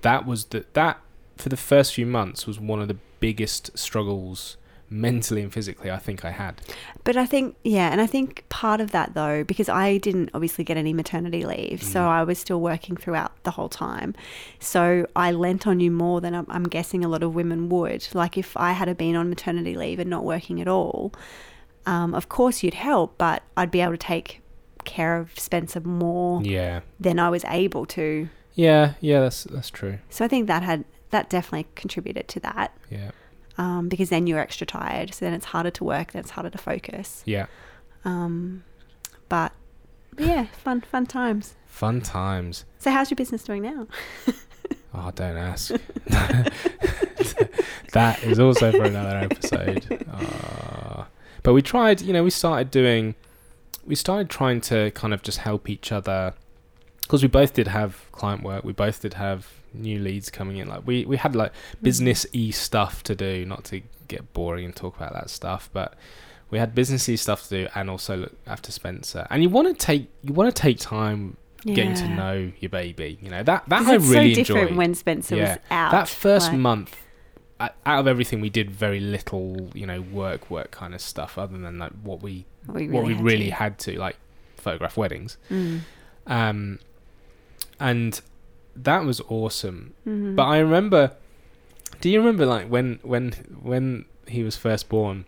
That 0.00 0.24
was 0.24 0.46
the 0.46 0.64
that 0.72 1.00
for 1.36 1.50
the 1.50 1.56
first 1.58 1.92
few 1.92 2.06
months 2.06 2.46
was 2.46 2.58
one 2.58 2.80
of 2.80 2.88
the 2.88 2.96
biggest 3.20 3.76
struggles 3.78 4.56
mentally 4.90 5.40
and 5.42 5.52
physically 5.52 5.90
I 5.90 5.98
think 5.98 6.24
I 6.24 6.32
had. 6.32 6.60
But 7.04 7.16
I 7.16 7.24
think, 7.24 7.54
yeah, 7.62 7.90
and 7.92 8.00
I 8.00 8.06
think 8.06 8.44
part 8.48 8.80
of 8.80 8.90
that 8.90 9.14
though, 9.14 9.44
because 9.44 9.68
I 9.68 9.98
didn't 9.98 10.30
obviously 10.34 10.64
get 10.64 10.76
any 10.76 10.92
maternity 10.92 11.44
leave, 11.46 11.82
so 11.82 12.00
Mm. 12.00 12.06
I 12.08 12.24
was 12.24 12.38
still 12.38 12.60
working 12.60 12.96
throughout 12.96 13.32
the 13.44 13.52
whole 13.52 13.68
time. 13.68 14.14
So 14.58 15.06
I 15.14 15.30
lent 15.30 15.66
on 15.66 15.78
you 15.80 15.90
more 15.92 16.20
than 16.20 16.34
I'm, 16.34 16.46
I'm 16.48 16.64
guessing 16.64 17.04
a 17.04 17.08
lot 17.08 17.22
of 17.22 17.34
women 17.34 17.68
would. 17.68 18.08
Like 18.14 18.36
if 18.36 18.56
I 18.56 18.72
had 18.72 18.94
been 18.98 19.14
on 19.16 19.28
maternity 19.28 19.74
leave 19.76 19.98
and 20.00 20.10
not 20.10 20.24
working 20.24 20.60
at 20.60 20.66
all, 20.68 21.12
um, 21.86 22.14
of 22.14 22.28
course 22.28 22.62
you'd 22.62 22.74
help, 22.74 23.16
but 23.16 23.42
I'd 23.56 23.70
be 23.70 23.80
able 23.80 23.92
to 23.92 23.96
take 23.98 24.42
care 24.84 25.16
of 25.18 25.38
Spencer 25.38 25.80
more 25.80 26.42
Yeah. 26.42 26.80
than 26.98 27.18
I 27.18 27.28
was 27.30 27.44
able 27.46 27.86
to. 27.86 28.28
Yeah, 28.54 28.94
yeah, 29.00 29.20
that's 29.20 29.44
that's 29.44 29.70
true. 29.70 29.98
So 30.10 30.24
I 30.24 30.28
think 30.28 30.48
that 30.48 30.62
had 30.64 30.84
that 31.10 31.30
definitely 31.30 31.66
contributed 31.76 32.26
to 32.28 32.40
that. 32.40 32.76
Yeah. 32.90 33.10
Um, 33.60 33.90
because 33.90 34.08
then 34.08 34.26
you're 34.26 34.38
extra 34.38 34.66
tired, 34.66 35.12
so 35.12 35.24
then 35.26 35.34
it's 35.34 35.44
harder 35.44 35.70
to 35.70 35.84
work, 35.84 36.12
then 36.12 36.20
it's 36.20 36.30
harder 36.30 36.48
to 36.48 36.56
focus. 36.56 37.22
Yeah. 37.26 37.46
Um, 38.06 38.64
but 39.28 39.52
yeah, 40.18 40.46
fun 40.64 40.80
fun 40.80 41.04
times. 41.04 41.56
Fun 41.66 42.00
times. 42.00 42.64
So 42.78 42.90
how's 42.90 43.10
your 43.10 43.16
business 43.16 43.44
doing 43.44 43.62
now? 43.62 43.86
Oh, 44.92 45.12
don't 45.14 45.36
ask. 45.36 45.72
that 47.92 48.22
is 48.24 48.40
also 48.40 48.72
for 48.72 48.82
another 48.82 49.18
episode. 49.18 50.04
Uh, 50.10 51.04
but 51.44 51.52
we 51.52 51.62
tried, 51.62 52.00
you 52.00 52.12
know, 52.12 52.24
we 52.24 52.30
started 52.30 52.72
doing, 52.72 53.14
we 53.86 53.94
started 53.94 54.28
trying 54.28 54.60
to 54.62 54.90
kind 54.92 55.14
of 55.14 55.22
just 55.22 55.38
help 55.38 55.68
each 55.68 55.92
other 55.92 56.34
because 57.02 57.22
we 57.22 57.28
both 57.28 57.54
did 57.54 57.68
have 57.68 58.10
client 58.10 58.42
work. 58.42 58.64
We 58.64 58.72
both 58.72 59.00
did 59.00 59.14
have 59.14 59.46
new 59.74 59.98
leads 59.98 60.30
coming 60.30 60.56
in. 60.58 60.68
Like 60.68 60.86
we, 60.86 61.04
we 61.04 61.16
had 61.16 61.34
like 61.36 61.52
business 61.82 62.26
y 62.34 62.50
stuff 62.50 63.02
to 63.04 63.14
do, 63.14 63.44
not 63.44 63.64
to 63.64 63.80
get 64.08 64.32
boring 64.32 64.64
and 64.64 64.74
talk 64.74 64.96
about 64.96 65.12
that 65.14 65.30
stuff, 65.30 65.70
but 65.72 65.94
we 66.50 66.58
had 66.58 66.74
businessy 66.74 67.18
stuff 67.18 67.44
to 67.48 67.62
do 67.64 67.68
and 67.74 67.88
also 67.88 68.16
look 68.16 68.32
after 68.46 68.72
Spencer. 68.72 69.26
And 69.30 69.42
you 69.42 69.48
want 69.48 69.68
to 69.68 69.74
take, 69.74 70.08
you 70.22 70.32
want 70.32 70.54
to 70.54 70.60
take 70.62 70.78
time 70.78 71.36
getting 71.64 71.94
to 71.94 72.08
know 72.08 72.50
your 72.58 72.70
baby. 72.70 73.18
You 73.22 73.30
know, 73.30 73.42
that, 73.44 73.68
that 73.68 73.82
I 73.86 73.94
really 73.96 74.34
so 74.34 74.40
different 74.40 74.62
enjoyed 74.62 74.76
when 74.76 74.94
Spencer 74.94 75.36
Yeah. 75.36 75.48
was 75.50 75.58
out. 75.70 75.92
that 75.92 76.08
first 76.08 76.48
like- 76.48 76.58
month 76.58 76.96
out 77.60 77.76
of 78.00 78.06
everything 78.06 78.40
we 78.40 78.48
did 78.48 78.70
very 78.70 79.00
little 79.00 79.68
you 79.74 79.84
know 79.86 80.00
work 80.00 80.48
work 80.50 80.70
kind 80.70 80.94
of 80.94 81.00
stuff 81.02 81.36
other 81.36 81.58
than 81.58 81.76
like 81.78 81.92
what 82.02 82.22
we 82.22 82.46
we 82.66 82.88
what 82.88 83.04
we 83.04 83.12
had 83.14 83.22
really 83.22 83.44
to. 83.50 83.54
had 83.54 83.78
to 83.78 83.98
like 83.98 84.16
photograph 84.56 84.96
weddings 84.96 85.36
Mm. 85.50 85.80
um 86.26 86.78
and 87.78 88.22
that 88.84 89.04
was 89.04 89.20
awesome 89.28 89.94
Mhm. 90.06 90.36
but 90.36 90.44
i 90.44 90.58
remember 90.58 91.12
do 92.00 92.08
you 92.10 92.18
remember 92.18 92.46
like 92.46 92.66
when 92.68 92.98
when 93.02 93.32
when 93.62 94.04
he 94.26 94.42
was 94.42 94.56
first 94.56 94.88
born 94.88 95.24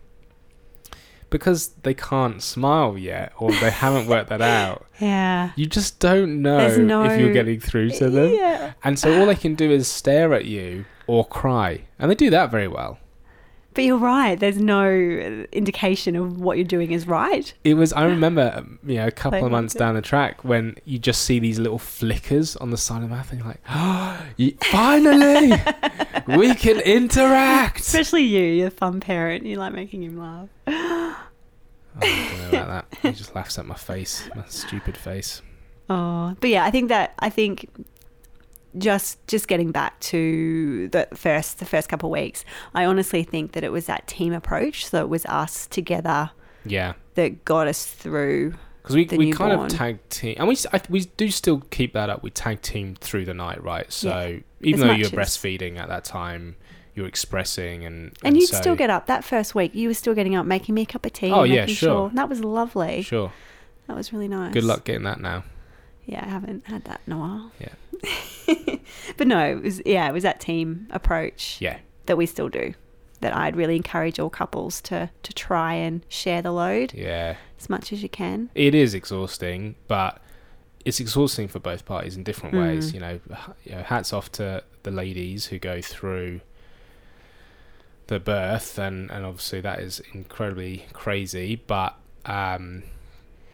because 1.29 1.69
they 1.81 1.93
can't 1.93 2.41
smile 2.43 2.97
yet 2.97 3.33
or 3.39 3.51
they 3.51 3.71
haven't 3.71 4.07
worked 4.07 4.29
that 4.29 4.41
out 4.59 4.85
yeah, 4.99 5.51
you 5.55 5.65
just 5.65 5.99
don't 5.99 6.41
know 6.41 6.77
no- 6.77 7.03
if 7.03 7.19
you're 7.19 7.33
getting 7.33 7.59
through 7.59 7.89
to 7.89 8.09
them 8.09 8.31
yeah. 8.33 8.73
and 8.83 8.97
so 8.99 9.19
all 9.19 9.25
they 9.25 9.35
can 9.35 9.55
do 9.55 9.69
is 9.71 9.87
stare 9.87 10.33
at 10.33 10.45
you 10.45 10.85
or 11.07 11.25
cry. 11.25 11.81
And 11.99 12.09
they 12.09 12.15
do 12.15 12.29
that 12.29 12.49
very 12.49 12.67
well. 12.69 12.97
But 13.73 13.83
you're 13.83 13.97
right. 13.97 14.39
There's 14.39 14.57
no 14.59 14.89
indication 14.89 16.15
of 16.15 16.39
what 16.39 16.57
you're 16.57 16.65
doing 16.65 16.91
is 16.91 17.07
right. 17.07 17.53
It 17.63 17.73
was, 17.75 17.91
I 17.93 18.05
remember, 18.05 18.53
um, 18.55 18.79
you 18.85 18.97
know, 18.97 19.07
a 19.07 19.11
couple 19.11 19.39
Like 19.39 19.45
of 19.45 19.51
months 19.51 19.73
down 19.73 19.95
the 19.95 20.01
track 20.01 20.43
when 20.43 20.75
you 20.85 20.99
just 20.99 21.23
see 21.23 21.39
these 21.39 21.59
little 21.59 21.79
flickers 21.79 22.55
on 22.57 22.69
the 22.69 22.77
side 22.77 23.03
of 23.03 23.09
the 23.09 23.15
mouth 23.15 23.29
and 23.31 23.39
you're 23.39 23.47
like, 23.47 23.61
oh, 23.69 24.21
finally, 24.61 25.53
we 26.37 26.53
can 26.55 26.79
interact. 26.81 27.79
Especially 27.79 28.23
you, 28.23 28.41
you're 28.43 28.67
a 28.67 28.71
fun 28.71 28.99
parent. 28.99 29.45
You 29.45 29.57
like 29.57 29.73
making 29.73 30.03
him 30.03 30.17
laugh. 30.19 30.49
Oh, 31.95 31.99
I 32.01 32.07
don't 32.07 32.41
know 32.41 32.47
about 32.63 32.91
that. 32.91 32.99
He 33.03 33.11
just 33.11 33.35
laughs 33.35 33.59
at 33.59 33.67
my 33.67 33.75
face, 33.75 34.27
my 34.35 34.43
stupid 34.47 34.97
face. 34.97 35.41
Oh, 35.89 36.33
but 36.39 36.49
yeah, 36.49 36.63
I 36.63 36.71
think 36.71 36.87
that 36.89 37.13
I 37.19 37.29
think 37.29 37.69
just 38.77 39.25
just 39.27 39.47
getting 39.47 39.71
back 39.71 39.99
to 40.01 40.87
the 40.89 41.07
first 41.13 41.59
the 41.59 41.65
first 41.65 41.89
couple 41.89 42.09
of 42.09 42.11
weeks, 42.13 42.43
I 42.73 42.85
honestly 42.85 43.23
think 43.23 43.51
that 43.53 43.63
it 43.63 43.71
was 43.71 43.85
that 43.85 44.07
team 44.07 44.33
approach. 44.33 44.85
So 44.87 45.01
it 45.01 45.09
was 45.09 45.25
us 45.27 45.67
together 45.67 46.31
Yeah. 46.65 46.93
that 47.15 47.45
got 47.45 47.67
us 47.67 47.85
through. 47.85 48.55
Because 48.81 48.95
we, 48.97 49.05
we 49.17 49.31
kind 49.31 49.53
of 49.53 49.69
tag 49.69 49.99
team, 50.09 50.35
and 50.37 50.47
we 50.47 50.57
I, 50.73 50.81
we 50.89 51.01
do 51.05 51.29
still 51.29 51.61
keep 51.69 51.93
that 51.93 52.09
up. 52.09 52.21
We 52.21 52.29
tag 52.31 52.61
team 52.61 52.95
through 52.99 53.23
the 53.25 53.33
night, 53.33 53.63
right? 53.63 53.89
So 53.93 54.09
As 54.09 54.41
even 54.61 54.87
though 54.87 54.93
you're 54.93 55.05
as- 55.07 55.11
breastfeeding 55.13 55.77
at 55.77 55.87
that 55.87 56.03
time, 56.03 56.57
you're 56.93 57.07
expressing 57.07 57.85
and 57.85 58.11
And 58.25 58.35
you'd 58.35 58.49
so- 58.49 58.59
still 58.59 58.75
get 58.75 58.89
up 58.89 59.07
that 59.07 59.23
first 59.23 59.55
week. 59.55 59.73
You 59.73 59.87
were 59.87 59.93
still 59.93 60.13
getting 60.13 60.35
up, 60.35 60.45
making 60.45 60.75
me 60.75 60.81
a 60.81 60.85
cup 60.85 61.05
of 61.05 61.13
tea. 61.13 61.31
Oh, 61.31 61.43
yeah, 61.43 61.61
making 61.61 61.75
sure. 61.75 62.11
That 62.13 62.27
was 62.27 62.41
lovely. 62.43 63.03
sure. 63.03 63.31
That 63.87 63.95
was 63.95 64.11
really 64.11 64.27
nice. 64.27 64.53
Good 64.53 64.63
luck 64.65 64.83
getting 64.83 65.03
that 65.03 65.21
now. 65.21 65.45
Yeah, 66.05 66.21
I 66.25 66.29
haven't 66.29 66.67
had 66.67 66.83
that 66.83 66.99
in 67.07 67.13
a 67.13 67.17
while. 67.17 67.51
Yeah. 67.61 67.69
but 69.17 69.27
no, 69.27 69.39
it 69.51 69.61
was 69.63 69.81
yeah, 69.85 70.07
it 70.09 70.13
was 70.13 70.23
that 70.23 70.39
team 70.39 70.87
approach 70.91 71.57
Yeah. 71.59 71.77
that 72.05 72.17
we 72.17 72.25
still 72.25 72.49
do. 72.49 72.73
That 73.21 73.35
I'd 73.35 73.55
really 73.55 73.75
encourage 73.77 74.19
all 74.19 74.29
couples 74.29 74.81
to 74.81 75.09
to 75.23 75.33
try 75.33 75.73
and 75.75 76.05
share 76.09 76.41
the 76.41 76.51
load 76.51 76.93
Yeah. 76.93 77.37
as 77.59 77.69
much 77.69 77.93
as 77.93 78.03
you 78.03 78.09
can. 78.09 78.49
It 78.55 78.75
is 78.75 78.93
exhausting, 78.93 79.75
but 79.87 80.19
it's 80.83 80.99
exhausting 80.99 81.47
for 81.47 81.59
both 81.59 81.85
parties 81.85 82.17
in 82.17 82.23
different 82.23 82.53
ways. 82.55 82.91
Mm. 82.91 82.93
You 82.93 82.99
know, 82.99 83.19
you 83.63 83.71
know, 83.75 83.83
hats 83.83 84.11
off 84.11 84.29
to 84.33 84.63
the 84.83 84.91
ladies 84.91 85.45
who 85.45 85.57
go 85.59 85.79
through 85.81 86.41
the 88.07 88.19
birth, 88.19 88.77
and 88.77 89.09
and 89.09 89.25
obviously 89.25 89.61
that 89.61 89.79
is 89.79 90.01
incredibly 90.13 90.85
crazy. 90.91 91.55
But 91.55 91.95
um, 92.25 92.83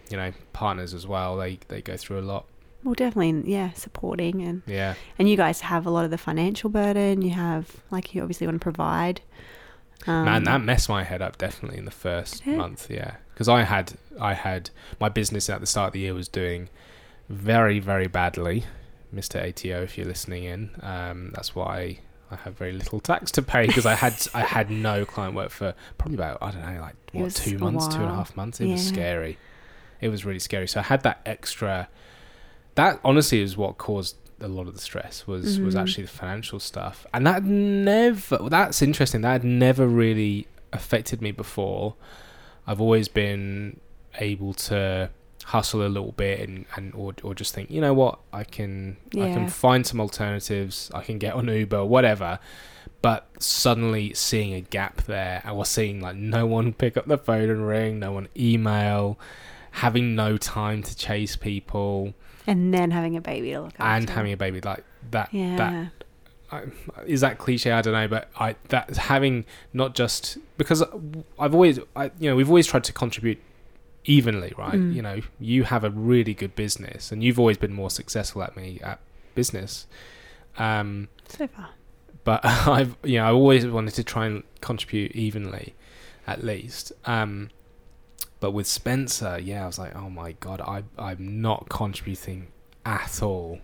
you 0.09 0.17
know, 0.17 0.31
partners 0.53 0.95
as 0.95 1.05
well. 1.05 1.37
They 1.37 1.59
they 1.67 1.83
go 1.83 1.95
through 1.97 2.19
a 2.19 2.21
lot. 2.21 2.45
Well, 2.83 2.93
definitely, 2.93 3.51
yeah, 3.51 3.71
supporting 3.73 4.41
and 4.41 4.61
Yeah. 4.65 4.95
and 5.17 5.29
you 5.29 5.35
guys 5.35 5.61
have 5.61 5.85
a 5.85 5.89
lot 5.89 6.05
of 6.05 6.11
the 6.11 6.17
financial 6.17 6.69
burden. 6.69 7.21
You 7.21 7.31
have 7.31 7.77
like 7.91 8.13
you 8.15 8.21
obviously 8.21 8.47
want 8.47 8.55
to 8.59 8.63
provide. 8.63 9.21
Um, 10.07 10.25
Man, 10.25 10.43
that 10.45 10.61
messed 10.61 10.87
my 10.87 11.03
head 11.03 11.21
up 11.21 11.37
definitely 11.37 11.77
in 11.77 11.83
the 11.85 11.91
first 11.91 12.45
month. 12.47 12.89
Yeah, 12.89 13.15
because 13.33 13.49
I 13.49 13.63
had 13.63 13.93
I 14.19 14.33
had 14.33 14.69
my 14.99 15.09
business 15.09 15.49
at 15.49 15.59
the 15.59 15.67
start 15.67 15.87
of 15.87 15.93
the 15.93 15.99
year 15.99 16.13
was 16.13 16.29
doing 16.29 16.69
very 17.27 17.79
very 17.79 18.07
badly. 18.07 18.63
Mister 19.11 19.39
ATO, 19.39 19.81
if 19.83 19.97
you're 19.97 20.07
listening 20.07 20.43
in, 20.43 20.69
um, 20.81 21.31
that's 21.33 21.55
why 21.55 21.99
I 22.31 22.35
have 22.35 22.55
very 22.57 22.71
little 22.71 22.99
tax 22.99 23.31
to 23.31 23.41
pay 23.41 23.65
because 23.67 23.85
I 23.85 23.95
had 23.95 24.15
I 24.33 24.41
had 24.41 24.69
no 24.89 25.03
client 25.03 25.35
work 25.35 25.49
for 25.49 25.73
probably 25.97 26.15
about 26.15 26.37
I 26.41 26.51
don't 26.51 26.61
know 26.61 26.79
like 26.81 26.95
what 27.11 27.33
two 27.35 27.57
months, 27.57 27.87
two 27.87 27.95
and 28.01 28.09
a 28.09 28.15
half 28.15 28.37
months. 28.37 28.61
It 28.61 28.67
was 28.67 28.87
scary. 28.87 29.37
It 29.99 30.09
was 30.09 30.23
really 30.25 30.39
scary. 30.39 30.67
So 30.67 30.79
I 30.79 30.83
had 30.83 31.03
that 31.03 31.21
extra. 31.25 31.89
That 32.81 32.99
honestly 33.03 33.41
is 33.41 33.57
what 33.57 33.77
caused 33.77 34.15
a 34.41 34.47
lot 34.47 34.67
of 34.69 34.73
the 34.73 34.79
stress 34.89 35.27
was 35.27 35.59
was 35.59 35.75
Mhm. 35.75 35.81
actually 35.81 36.03
the 36.05 36.09
financial 36.23 36.59
stuff, 36.59 37.05
and 37.13 37.27
that 37.27 37.43
never. 37.43 38.37
That's 38.49 38.81
interesting. 38.81 39.21
That 39.21 39.31
had 39.39 39.43
never 39.43 39.85
really 39.87 40.47
affected 40.71 41.21
me 41.21 41.31
before. 41.31 41.95
I've 42.67 42.79
always 42.79 43.07
been 43.07 43.79
able 44.19 44.53
to 44.69 45.09
hustle 45.45 45.81
a 45.85 45.89
little 45.89 46.11
bit 46.11 46.47
and, 46.47 46.65
and 46.75 46.93
or, 46.93 47.13
or 47.23 47.33
just 47.33 47.55
think, 47.55 47.71
you 47.71 47.81
know 47.81 47.93
what, 47.93 48.19
I 48.31 48.43
can 48.43 48.97
I 49.15 49.27
can 49.33 49.47
find 49.49 49.85
some 49.85 49.99
alternatives. 49.99 50.91
I 50.93 51.01
can 51.01 51.17
get 51.17 51.33
on 51.33 51.47
Uber, 51.47 51.83
whatever. 51.85 52.39
But 53.01 53.27
suddenly 53.39 54.13
seeing 54.13 54.53
a 54.53 54.61
gap 54.61 55.01
there, 55.03 55.41
and 55.45 55.57
we're 55.57 55.65
seeing 55.65 56.01
like 56.01 56.15
no 56.17 56.45
one 56.45 56.73
pick 56.83 56.95
up 56.97 57.07
the 57.07 57.17
phone 57.17 57.49
and 57.49 57.67
ring, 57.67 57.99
no 57.99 58.11
one 58.11 58.27
email, 58.37 59.17
having 59.71 60.15
no 60.15 60.37
time 60.37 60.83
to 60.83 60.95
chase 60.95 61.35
people, 61.35 62.13
And 62.47 62.73
then 62.73 62.91
having 62.91 63.15
a 63.15 63.21
baby 63.21 63.51
to 63.51 63.61
look 63.61 63.73
after. 63.79 63.83
and 63.83 64.09
having 64.09 64.31
a 64.31 64.37
baby 64.37 64.61
like 64.61 64.83
that. 65.11 65.29
yeah. 65.33 65.55
That 65.55 65.91
I, 66.51 66.63
is 67.05 67.21
that 67.21 67.37
cliche? 67.37 67.71
I 67.71 67.81
don't 67.81 67.93
know, 67.93 68.07
but 68.07 68.29
I 68.39 68.55
that 68.69 68.95
having 68.97 69.45
not 69.73 69.93
just 69.93 70.37
because 70.57 70.83
I've 71.37 71.53
always, 71.53 71.79
I, 71.95 72.05
you 72.19 72.29
know, 72.29 72.35
we've 72.35 72.49
always 72.49 72.67
tried 72.67 72.83
to 72.85 72.93
contribute 72.93 73.39
evenly, 74.05 74.53
right? 74.57 74.73
Mm. 74.73 74.95
You 74.95 75.01
know, 75.01 75.21
you 75.39 75.63
have 75.63 75.83
a 75.83 75.89
really 75.89 76.33
good 76.33 76.55
business, 76.55 77.11
and 77.11 77.23
you've 77.23 77.39
always 77.39 77.57
been 77.57 77.73
more 77.73 77.89
successful 77.89 78.41
at 78.41 78.55
me 78.57 78.79
at 78.83 78.99
business. 79.35 79.85
Um, 80.57 81.07
so 81.27 81.47
far. 81.47 81.69
but 82.23 82.41
I've, 82.43 82.95
you 83.03 83.19
know, 83.19 83.25
I 83.25 83.31
always 83.31 83.65
wanted 83.67 83.93
to 83.95 84.03
try 84.03 84.25
and 84.25 84.43
contribute 84.61 85.11
evenly, 85.11 85.75
at 86.25 86.43
least. 86.43 86.91
Um, 87.05 87.49
but 88.39 88.51
with 88.51 88.67
Spencer, 88.67 89.37
yeah, 89.41 89.63
I 89.63 89.67
was 89.67 89.77
like, 89.79 89.95
oh 89.95 90.09
my 90.09 90.33
god, 90.33 90.61
I 90.61 90.83
I'm 90.97 91.41
not 91.41 91.67
contributing 91.69 92.47
at 92.85 93.21
all 93.21 93.59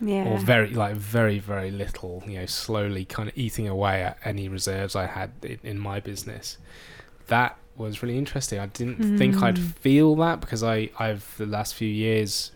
Yeah. 0.00 0.24
or 0.24 0.38
very 0.38 0.70
like 0.70 0.96
very 0.96 1.38
very 1.38 1.70
little 1.70 2.22
you 2.26 2.38
know 2.38 2.46
slowly 2.46 3.04
kind 3.04 3.28
of 3.28 3.36
eating 3.38 3.68
away 3.68 4.02
at 4.02 4.18
any 4.24 4.48
reserves 4.48 4.96
i 4.96 5.06
had 5.06 5.30
in, 5.42 5.58
in 5.62 5.78
my 5.78 6.00
business 6.00 6.56
that 7.28 7.56
was 7.76 8.02
really 8.02 8.16
interesting 8.18 8.58
i 8.58 8.66
didn't 8.66 9.18
think 9.18 9.40
i'd 9.42 9.56
Mm. 9.56 9.74
feel 9.76 10.16
that 10.16 10.40
because 10.40 10.62
i 10.64 10.88
i've 10.98 11.36
the 11.36 11.46
last 11.46 11.74
few 11.74 11.88
years 11.88 12.50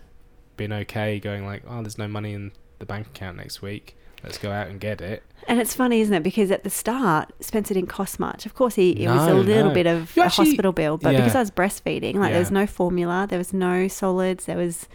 been 0.56 0.72
okay 0.72 1.20
going 1.20 1.44
like 1.44 1.62
oh 1.68 1.82
there's 1.82 1.98
no 1.98 2.08
money 2.08 2.32
in 2.32 2.50
the 2.78 2.86
bank 2.86 3.06
account 3.08 3.36
next 3.36 3.60
week 3.62 3.96
let's 4.24 4.38
go 4.38 4.50
out 4.50 4.66
and 4.68 4.80
get 4.80 5.00
it 5.00 5.22
And 5.46 5.60
it's 5.60 5.74
funny, 5.74 6.00
isn't 6.00 6.12
it? 6.14 6.22
Because 6.22 6.50
at 6.50 6.62
the 6.64 6.70
start, 6.70 7.32
Spencer 7.40 7.72
didn't 7.74 7.88
cost 7.88 8.18
much. 8.20 8.44
Of 8.46 8.54
course, 8.54 8.74
he 8.74 8.90
it 9.04 9.08
was 9.08 9.26
a 9.28 9.34
little 9.34 9.68
no. 9.68 9.74
bit 9.74 9.86
of 9.86 10.14
You 10.16 10.22
a 10.22 10.26
actually- 10.26 10.48
hospital 10.50 10.72
bill, 10.72 10.98
but 10.98 11.12
yeah. 11.12 11.20
because 11.20 11.34
I 11.34 11.40
was 11.40 11.50
breastfeeding, 11.50 12.14
like 12.16 12.32
there 12.32 12.40
was 12.40 12.50
no 12.50 12.66
formula, 12.66 13.26
there 13.28 13.38
was 13.38 13.52
no 13.52 13.88
solids, 13.88 14.44
there 14.46 14.56
was 14.56 14.88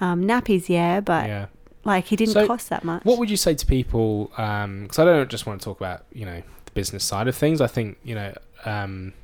um, 0.00 0.22
nappies, 0.24 0.68
yeah, 0.68 1.00
but 1.00 1.26
yeah 1.26 1.46
like 1.84 2.06
he 2.06 2.14
didn't 2.16 2.34
So, 2.34 2.46
cost 2.46 2.68
that 2.70 2.84
much. 2.84 3.04
What 3.04 3.18
would 3.18 3.28
you 3.30 3.36
say 3.36 3.54
to 3.54 3.66
people? 3.66 4.26
Because 4.36 4.98
I 4.98 5.04
don't 5.04 5.28
just 5.28 5.46
want 5.46 5.60
to 5.60 5.64
talk 5.64 5.80
about 5.80 6.04
you 6.12 6.24
know 6.24 6.42
the 6.64 6.70
business 6.72 7.02
side 7.04 7.26
of 7.26 7.34
things. 7.36 7.60
I 7.60 7.66
think 7.66 7.98
you 8.04 8.14
know, 8.14 8.32
um, 8.64 9.14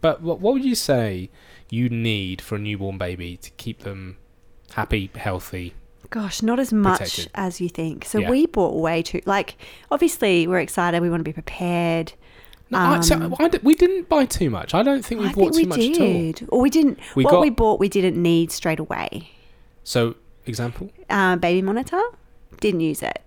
but 0.00 0.20
what 0.20 0.40
what 0.40 0.54
would 0.54 0.64
you 0.64 0.74
say 0.74 1.30
you 1.70 1.88
need 1.88 2.40
for 2.42 2.56
a 2.56 2.58
newborn 2.58 2.98
baby 2.98 3.36
to 3.36 3.50
keep 3.50 3.80
them 3.80 4.16
happy, 4.72 5.10
healthy? 5.14 5.74
Gosh, 6.10 6.42
not 6.42 6.58
as 6.58 6.72
much 6.72 6.98
Protected. 7.00 7.30
as 7.34 7.60
you 7.60 7.68
think. 7.68 8.04
So 8.06 8.18
Yeah. 8.18 8.30
we 8.30 8.46
bought 8.46 8.80
way 8.80 9.02
too. 9.02 9.20
Like, 9.26 9.56
obviously, 9.90 10.46
we're 10.46 10.60
excited. 10.60 11.00
We 11.02 11.10
want 11.10 11.20
to 11.20 11.24
be 11.24 11.32
prepared. 11.34 12.12
No, 12.70 12.78
I, 12.78 13.00
so 13.00 13.14
Um, 13.16 13.34
I 13.38 13.50
we 13.62 13.74
didn't 13.74 14.08
buy 14.08 14.24
too 14.26 14.50
much. 14.50 14.74
I 14.74 14.82
don't 14.82 15.04
think 15.04 15.20
we 15.22 15.26
I 15.28 15.32
bought 15.32 15.40
think 15.40 15.52
too 15.54 15.58
we 15.60 15.64
much 15.66 15.78
at 15.80 16.00
all. 16.00 16.06
did, 16.06 16.46
or 16.50 16.60
we 16.60 16.70
didn't. 16.70 16.98
We 17.14 17.24
what 17.24 17.30
got- 17.32 17.40
we 17.40 17.50
bought, 17.50 17.80
we 17.80 17.88
didn't 17.88 18.20
need 18.20 18.50
straight 18.52 18.78
away. 18.78 19.30
So, 19.84 20.14
example, 20.46 20.90
Uh, 21.08 21.36
baby 21.36 21.62
monitor, 21.62 22.00
didn't 22.60 22.80
use 22.80 23.02
it. 23.02 23.20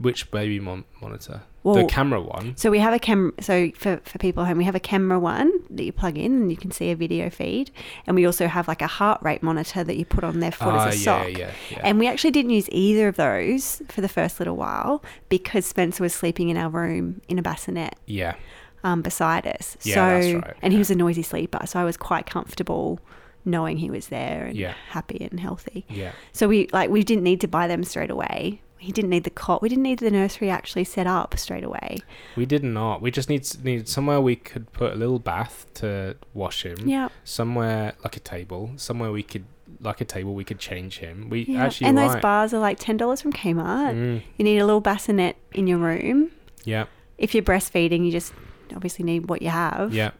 Which 0.00 0.30
baby 0.30 0.60
mon- 0.60 0.84
monitor? 1.00 1.42
Well, 1.62 1.74
the 1.74 1.84
camera 1.84 2.20
one. 2.20 2.56
So 2.56 2.70
we 2.70 2.78
have 2.78 2.94
a 2.94 2.98
camera. 3.00 3.32
So 3.40 3.70
for, 3.76 4.00
for 4.04 4.18
people 4.18 4.44
at 4.44 4.46
home, 4.46 4.58
we 4.58 4.64
have 4.64 4.76
a 4.76 4.80
camera 4.80 5.18
one 5.18 5.50
that 5.70 5.82
you 5.82 5.92
plug 5.92 6.16
in 6.16 6.32
and 6.42 6.50
you 6.50 6.56
can 6.56 6.70
see 6.70 6.90
a 6.92 6.94
video 6.96 7.28
feed, 7.28 7.72
and 8.06 8.14
we 8.14 8.24
also 8.24 8.46
have 8.46 8.68
like 8.68 8.82
a 8.82 8.86
heart 8.86 9.20
rate 9.22 9.42
monitor 9.42 9.82
that 9.82 9.96
you 9.96 10.04
put 10.04 10.22
on 10.22 10.38
their 10.38 10.52
foot 10.52 10.68
Ah, 10.68 10.86
as 10.86 10.94
a 10.94 10.98
yeah, 10.98 11.02
sock. 11.04 11.28
yeah, 11.38 11.50
yeah. 11.70 11.80
And 11.82 11.98
we 11.98 12.06
actually 12.06 12.30
didn't 12.30 12.52
use 12.52 12.68
either 12.70 13.08
of 13.08 13.16
those 13.16 13.82
for 13.88 14.00
the 14.00 14.08
first 14.08 14.38
little 14.38 14.54
while 14.56 15.02
because 15.28 15.66
Spencer 15.66 16.04
was 16.04 16.14
sleeping 16.14 16.50
in 16.50 16.56
our 16.56 16.70
room 16.70 17.20
in 17.28 17.36
a 17.38 17.42
bassinet 17.42 17.96
yeah, 18.06 18.36
um, 18.84 19.02
beside 19.02 19.44
us. 19.48 19.76
Yeah, 19.82 19.94
so, 19.94 20.00
that's 20.30 20.44
right, 20.46 20.56
and 20.62 20.72
he 20.72 20.78
was 20.78 20.90
a 20.92 20.94
noisy 20.94 21.22
sleeper, 21.22 21.66
so 21.66 21.80
I 21.80 21.84
was 21.84 21.96
quite 21.96 22.26
comfortable 22.26 23.00
knowing 23.44 23.76
he 23.78 23.90
was 23.90 24.06
there 24.08 24.46
and 24.46 24.56
Yeah. 24.56 24.74
happy 24.90 25.26
and 25.28 25.38
healthy. 25.40 25.84
yeah. 25.88 26.12
So 26.32 26.46
we 26.46 26.68
like 26.72 26.90
we 26.90 27.02
didn't 27.02 27.24
need 27.24 27.40
to 27.40 27.48
buy 27.48 27.66
them 27.66 27.82
straight 27.82 28.10
away. 28.10 28.60
He 28.78 28.92
didn't 28.92 29.10
need 29.10 29.24
the 29.24 29.30
cot. 29.30 29.62
We 29.62 29.68
didn't 29.68 29.84
need 29.84 29.98
the 30.00 30.10
nursery 30.10 30.50
actually 30.50 30.84
set 30.84 31.06
up 31.06 31.38
straight 31.38 31.64
away. 31.64 31.98
We 32.36 32.44
did 32.46 32.62
not. 32.62 33.00
We 33.00 33.10
just 33.10 33.28
need 33.28 33.46
needed 33.64 33.88
somewhere 33.88 34.20
we 34.20 34.36
could 34.36 34.70
put 34.72 34.92
a 34.92 34.96
little 34.96 35.18
bath 35.18 35.66
to 35.74 36.16
wash 36.34 36.64
him. 36.64 36.76
Yeah. 36.88 37.08
somewhere 37.24 37.94
like 38.04 38.16
a 38.16 38.20
table, 38.20 38.72
somewhere 38.76 39.10
we 39.10 39.22
could 39.22 39.44
like 39.80 40.00
a 40.00 40.04
table 40.04 40.34
we 40.34 40.44
could 40.44 40.58
change 40.58 40.98
him. 40.98 41.28
We 41.30 41.42
Yeah. 41.44 41.64
actually 41.64 41.88
and 41.88 41.96
right. 41.98 42.12
those 42.12 42.22
bars 42.22 42.54
are 42.54 42.60
like 42.60 42.78
ten 42.78 42.96
dollars 42.96 43.20
from 43.22 43.32
Kmart. 43.32 43.94
Mm, 43.94 44.22
You 44.36 44.44
need 44.44 44.58
a 44.58 44.64
little 44.66 44.80
bassinet 44.80 45.36
in 45.52 45.66
your 45.66 45.78
room. 45.78 46.30
yeah, 46.64 46.84
If 47.18 47.34
you're 47.34 47.42
breastfeeding, 47.44 48.04
you 48.04 48.12
just 48.12 48.32
obviously 48.74 49.04
need 49.04 49.28
what 49.28 49.40
you 49.42 49.48
have. 49.50 49.92
yeah, 49.94 50.10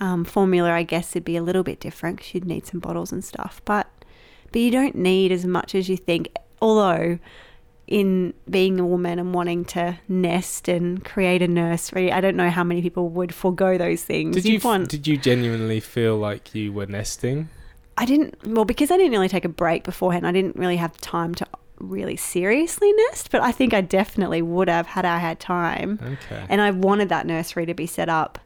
Um, 0.00 0.24
formula, 0.24 0.70
I 0.72 0.82
guess, 0.82 1.14
would 1.14 1.24
be 1.24 1.36
a 1.36 1.42
little 1.42 1.62
bit 1.62 1.80
different 1.80 2.16
because 2.18 2.34
you'd 2.34 2.44
need 2.44 2.66
some 2.66 2.80
bottles 2.80 3.12
and 3.12 3.24
stuff. 3.24 3.62
But 3.64 3.86
but 4.52 4.60
you 4.60 4.70
don't 4.70 4.94
need 4.94 5.32
as 5.32 5.44
much 5.46 5.74
as 5.74 5.88
you 5.88 5.96
think. 5.96 6.28
Although, 6.62 7.18
in 7.86 8.34
being 8.50 8.80
a 8.80 8.86
woman 8.86 9.18
and 9.18 9.32
wanting 9.32 9.64
to 9.64 9.96
nest 10.08 10.68
and 10.68 11.04
create 11.04 11.40
a 11.42 11.48
nursery, 11.48 12.10
I 12.10 12.20
don't 12.20 12.36
know 12.36 12.50
how 12.50 12.64
many 12.64 12.82
people 12.82 13.08
would 13.10 13.32
forego 13.34 13.78
those 13.78 14.02
things. 14.02 14.34
Did 14.34 14.44
you 14.44 14.54
You'd 14.54 14.64
want- 14.64 14.88
did 14.88 15.06
you 15.06 15.16
genuinely 15.16 15.80
feel 15.80 16.16
like 16.16 16.54
you 16.54 16.72
were 16.72 16.86
nesting? 16.86 17.48
I 17.96 18.04
didn't. 18.04 18.34
Well, 18.46 18.64
because 18.64 18.90
I 18.90 18.96
didn't 18.96 19.12
really 19.12 19.28
take 19.28 19.44
a 19.44 19.48
break 19.48 19.84
beforehand, 19.84 20.26
I 20.26 20.32
didn't 20.32 20.56
really 20.56 20.76
have 20.76 20.96
time 21.00 21.34
to 21.36 21.46
really 21.78 22.16
seriously 22.16 22.92
nest. 23.10 23.30
But 23.30 23.42
I 23.42 23.52
think 23.52 23.72
I 23.72 23.80
definitely 23.82 24.42
would 24.42 24.68
have 24.68 24.86
had 24.86 25.04
I 25.04 25.18
had 25.18 25.38
time. 25.38 25.98
Okay, 26.02 26.44
And 26.48 26.60
I 26.60 26.70
wanted 26.72 27.08
that 27.10 27.26
nursery 27.26 27.66
to 27.66 27.74
be 27.74 27.86
set 27.86 28.08
up. 28.08 28.38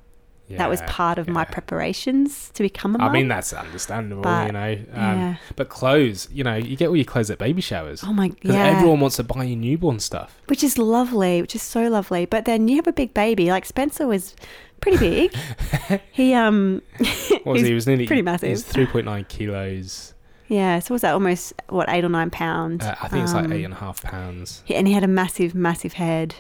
That 0.59 0.69
was 0.69 0.81
part 0.83 1.19
of 1.19 1.29
my 1.29 1.45
preparations 1.45 2.51
to 2.55 2.63
become 2.63 2.95
a 2.95 2.99
mum. 2.99 3.09
I 3.09 3.13
mean 3.13 3.29
that's 3.29 3.53
understandable, 3.53 4.23
But, 4.23 4.47
you 4.47 4.53
know. 4.53 4.73
Um, 4.93 5.19
yeah. 5.19 5.37
But 5.57 5.69
clothes, 5.69 6.29
you 6.33 6.45
know, 6.45 6.57
you 6.57 6.77
get 6.77 6.89
all 6.89 6.97
your 6.97 7.05
clothes 7.05 7.31
at 7.31 7.39
baby 7.39 7.61
showers 7.61 8.03
oh 8.05 8.13
my 8.13 8.29
because 8.29 8.55
yeah, 8.55 8.67
everyone 8.67 9.01
wants 9.01 9.17
to 9.17 9.25
buy 9.25 9.45
you 9.45 9.57
newborn 9.57 10.01
stuff. 10.01 10.37
which 10.47 10.63
is 10.65 10.79
lovely, 10.79 11.41
which 11.41 11.55
is 11.55 11.63
so 11.63 11.89
lovely. 11.89 12.27
But 12.27 12.45
then 12.45 12.69
you 12.69 12.77
have 12.77 12.87
a 12.87 12.93
big 12.93 13.15
baby. 13.15 13.51
Like 13.51 13.65
Spencer 13.65 14.07
was 14.07 14.35
pretty 14.81 14.99
big. 14.99 15.35
he 16.13 16.35
um, 16.35 16.83
What 16.99 17.47
was 17.47 17.61
he? 17.63 17.69
He 17.69 17.75
was 17.75 17.87
nearly 17.87 18.07
pretty 18.07 18.23
massive. 18.23 18.47
He 18.47 18.53
was 18.53 18.65
three 18.65 18.87
point 18.87 19.07
nine 19.07 19.25
kilos. 19.29 20.15
yeah. 20.49 20.79
So 20.81 20.95
was 20.95 21.03
that 21.03 21.13
almost 21.15 21.53
what 21.69 21.89
eight 21.89 22.05
or 22.05 22.09
nine 22.09 22.31
pounds? 22.31 22.85
Uh, 22.85 22.95
I 23.03 23.09
think 23.09 23.25
it's 23.25 23.35
like 23.35 23.45
Um, 23.47 23.53
eight 23.53 23.65
and 23.65 23.75
a 23.75 23.77
half 23.79 24.03
pounds. 24.03 24.63
he- 24.65 24.75
and 24.75 24.87
he 24.89 24.95
had 24.95 25.05
a 25.05 25.09
massive, 25.09 25.55
massive 25.55 25.95
head. 25.95 26.35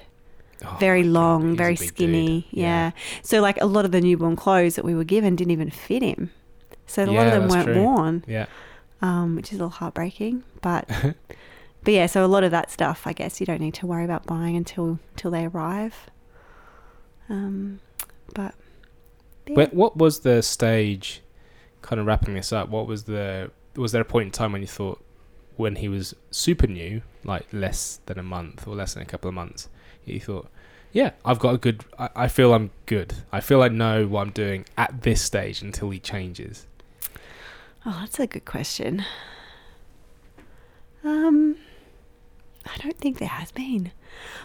Oh 0.64 0.76
very 0.78 1.02
long, 1.04 1.56
very 1.56 1.76
skinny. 1.76 2.46
Yeah. 2.50 2.90
So 3.22 3.40
like 3.40 3.60
a 3.60 3.66
lot 3.66 3.84
of 3.84 3.92
the 3.92 4.00
newborn 4.00 4.36
clothes 4.36 4.74
that 4.76 4.84
we 4.84 4.94
were 4.94 5.04
given 5.04 5.36
didn't 5.36 5.52
even 5.52 5.70
fit 5.70 6.02
him. 6.02 6.30
So 6.86 7.04
a 7.04 7.06
lot 7.06 7.26
of 7.28 7.32
them 7.32 7.48
weren't 7.48 7.66
true. 7.66 7.82
worn, 7.82 8.24
Yeah. 8.26 8.46
um, 9.00 9.36
which 9.36 9.48
is 9.48 9.52
a 9.52 9.54
little 9.56 9.70
heartbreaking. 9.70 10.42
But 10.60 10.88
but 11.84 11.94
yeah, 11.94 12.06
so 12.06 12.24
a 12.24 12.26
lot 12.28 12.44
of 12.44 12.50
that 12.50 12.70
stuff, 12.70 13.06
I 13.06 13.12
guess 13.12 13.40
you 13.40 13.46
don't 13.46 13.60
need 13.60 13.74
to 13.74 13.86
worry 13.86 14.04
about 14.04 14.26
buying 14.26 14.56
until 14.56 14.98
till 15.16 15.30
they 15.30 15.46
arrive. 15.46 16.10
Um, 17.28 17.80
but 18.34 18.54
yeah. 19.46 19.54
But 19.54 19.74
what 19.74 19.96
was 19.96 20.20
the 20.20 20.42
stage? 20.42 21.22
Kind 21.82 22.00
of 22.00 22.06
wrapping 22.06 22.34
this 22.34 22.52
up. 22.52 22.68
What 22.68 22.86
was 22.86 23.04
the? 23.04 23.50
Was 23.76 23.92
there 23.92 24.02
a 24.02 24.04
point 24.04 24.26
in 24.26 24.32
time 24.32 24.52
when 24.52 24.60
you 24.60 24.66
thought, 24.68 25.02
when 25.56 25.76
he 25.76 25.88
was 25.88 26.14
super 26.30 26.66
new, 26.66 27.02
like 27.24 27.46
less 27.52 28.00
than 28.06 28.18
a 28.18 28.22
month 28.22 28.66
or 28.66 28.74
less 28.74 28.94
than 28.94 29.02
a 29.02 29.06
couple 29.06 29.28
of 29.28 29.34
months, 29.34 29.68
you 30.12 30.20
thought, 30.20 30.48
yeah, 30.92 31.12
I've 31.24 31.38
got 31.38 31.54
a 31.54 31.58
good. 31.58 31.84
I, 31.98 32.10
I 32.16 32.28
feel 32.28 32.52
I'm 32.52 32.70
good. 32.86 33.14
I 33.32 33.40
feel 33.40 33.62
I 33.62 33.68
know 33.68 34.06
what 34.06 34.22
I'm 34.22 34.30
doing 34.30 34.64
at 34.76 35.02
this 35.02 35.22
stage 35.22 35.62
until 35.62 35.90
he 35.90 35.98
changes. 35.98 36.66
Oh, 37.86 37.98
that's 38.00 38.18
a 38.20 38.26
good 38.26 38.44
question. 38.44 39.04
Um, 41.02 41.56
I 42.66 42.76
don't 42.82 42.98
think 42.98 43.18
there 43.18 43.28
has 43.28 43.52
been. 43.52 43.92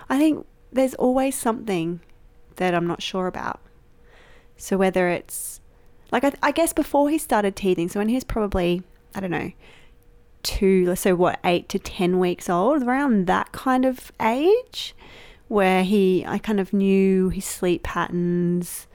I 0.09 0.17
think 0.17 0.45
there's 0.71 0.93
always 0.95 1.35
something 1.35 1.99
that 2.55 2.73
I'm 2.73 2.87
not 2.87 3.01
sure 3.01 3.27
about. 3.27 3.59
So 4.57 4.77
whether 4.77 5.09
it's 5.09 5.59
like 6.11 6.23
I, 6.23 6.31
I 6.41 6.51
guess 6.51 6.71
before 6.71 7.09
he 7.09 7.17
started 7.17 7.55
teething, 7.55 7.89
so 7.89 7.99
when 7.99 8.09
he 8.09 8.15
was 8.15 8.23
probably 8.23 8.83
I 9.13 9.19
don't 9.19 9.31
know 9.31 9.51
two, 10.43 10.85
let's 10.85 11.01
so 11.01 11.15
what 11.15 11.39
eight 11.43 11.67
to 11.69 11.79
ten 11.79 12.19
weeks 12.19 12.49
old, 12.49 12.83
around 12.83 13.27
that 13.27 13.51
kind 13.51 13.83
of 13.83 14.11
age, 14.21 14.95
where 15.47 15.83
he 15.83 16.25
I 16.25 16.37
kind 16.37 16.59
of 16.59 16.73
knew 16.73 17.29
his 17.29 17.45
sleep 17.45 17.83
patterns 17.83 18.87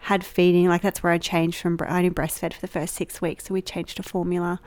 had 0.00 0.24
feeding. 0.24 0.68
Like 0.68 0.82
that's 0.82 1.02
where 1.02 1.12
I 1.12 1.18
changed 1.18 1.60
from. 1.60 1.78
I 1.82 1.98
only 1.98 2.10
breastfed 2.10 2.54
for 2.54 2.60
the 2.60 2.66
first 2.66 2.94
six 2.94 3.20
weeks, 3.20 3.46
so 3.46 3.54
we 3.54 3.62
changed 3.62 3.96
to 3.96 4.02
formula 4.02 4.60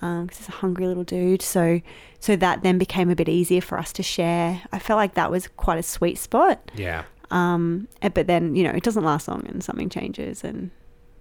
because 0.00 0.38
he's 0.38 0.48
a 0.48 0.52
hungry 0.52 0.86
little 0.86 1.04
dude. 1.04 1.42
So, 1.42 1.80
so 2.20 2.36
that 2.36 2.62
then 2.62 2.78
became 2.78 3.10
a 3.10 3.16
bit 3.16 3.28
easier 3.28 3.60
for 3.60 3.78
us 3.78 3.92
to 3.94 4.02
share. 4.02 4.62
I 4.72 4.78
felt 4.78 4.98
like 4.98 5.14
that 5.14 5.30
was 5.30 5.48
quite 5.48 5.78
a 5.78 5.82
sweet 5.82 6.18
spot. 6.18 6.70
Yeah. 6.74 7.04
Um, 7.30 7.88
eh, 8.02 8.08
but 8.08 8.26
then 8.26 8.54
you 8.54 8.62
know 8.62 8.70
it 8.70 8.82
doesn't 8.82 9.04
last 9.04 9.28
long, 9.28 9.44
and 9.46 9.62
something 9.62 9.88
changes, 9.88 10.44
and 10.44 10.70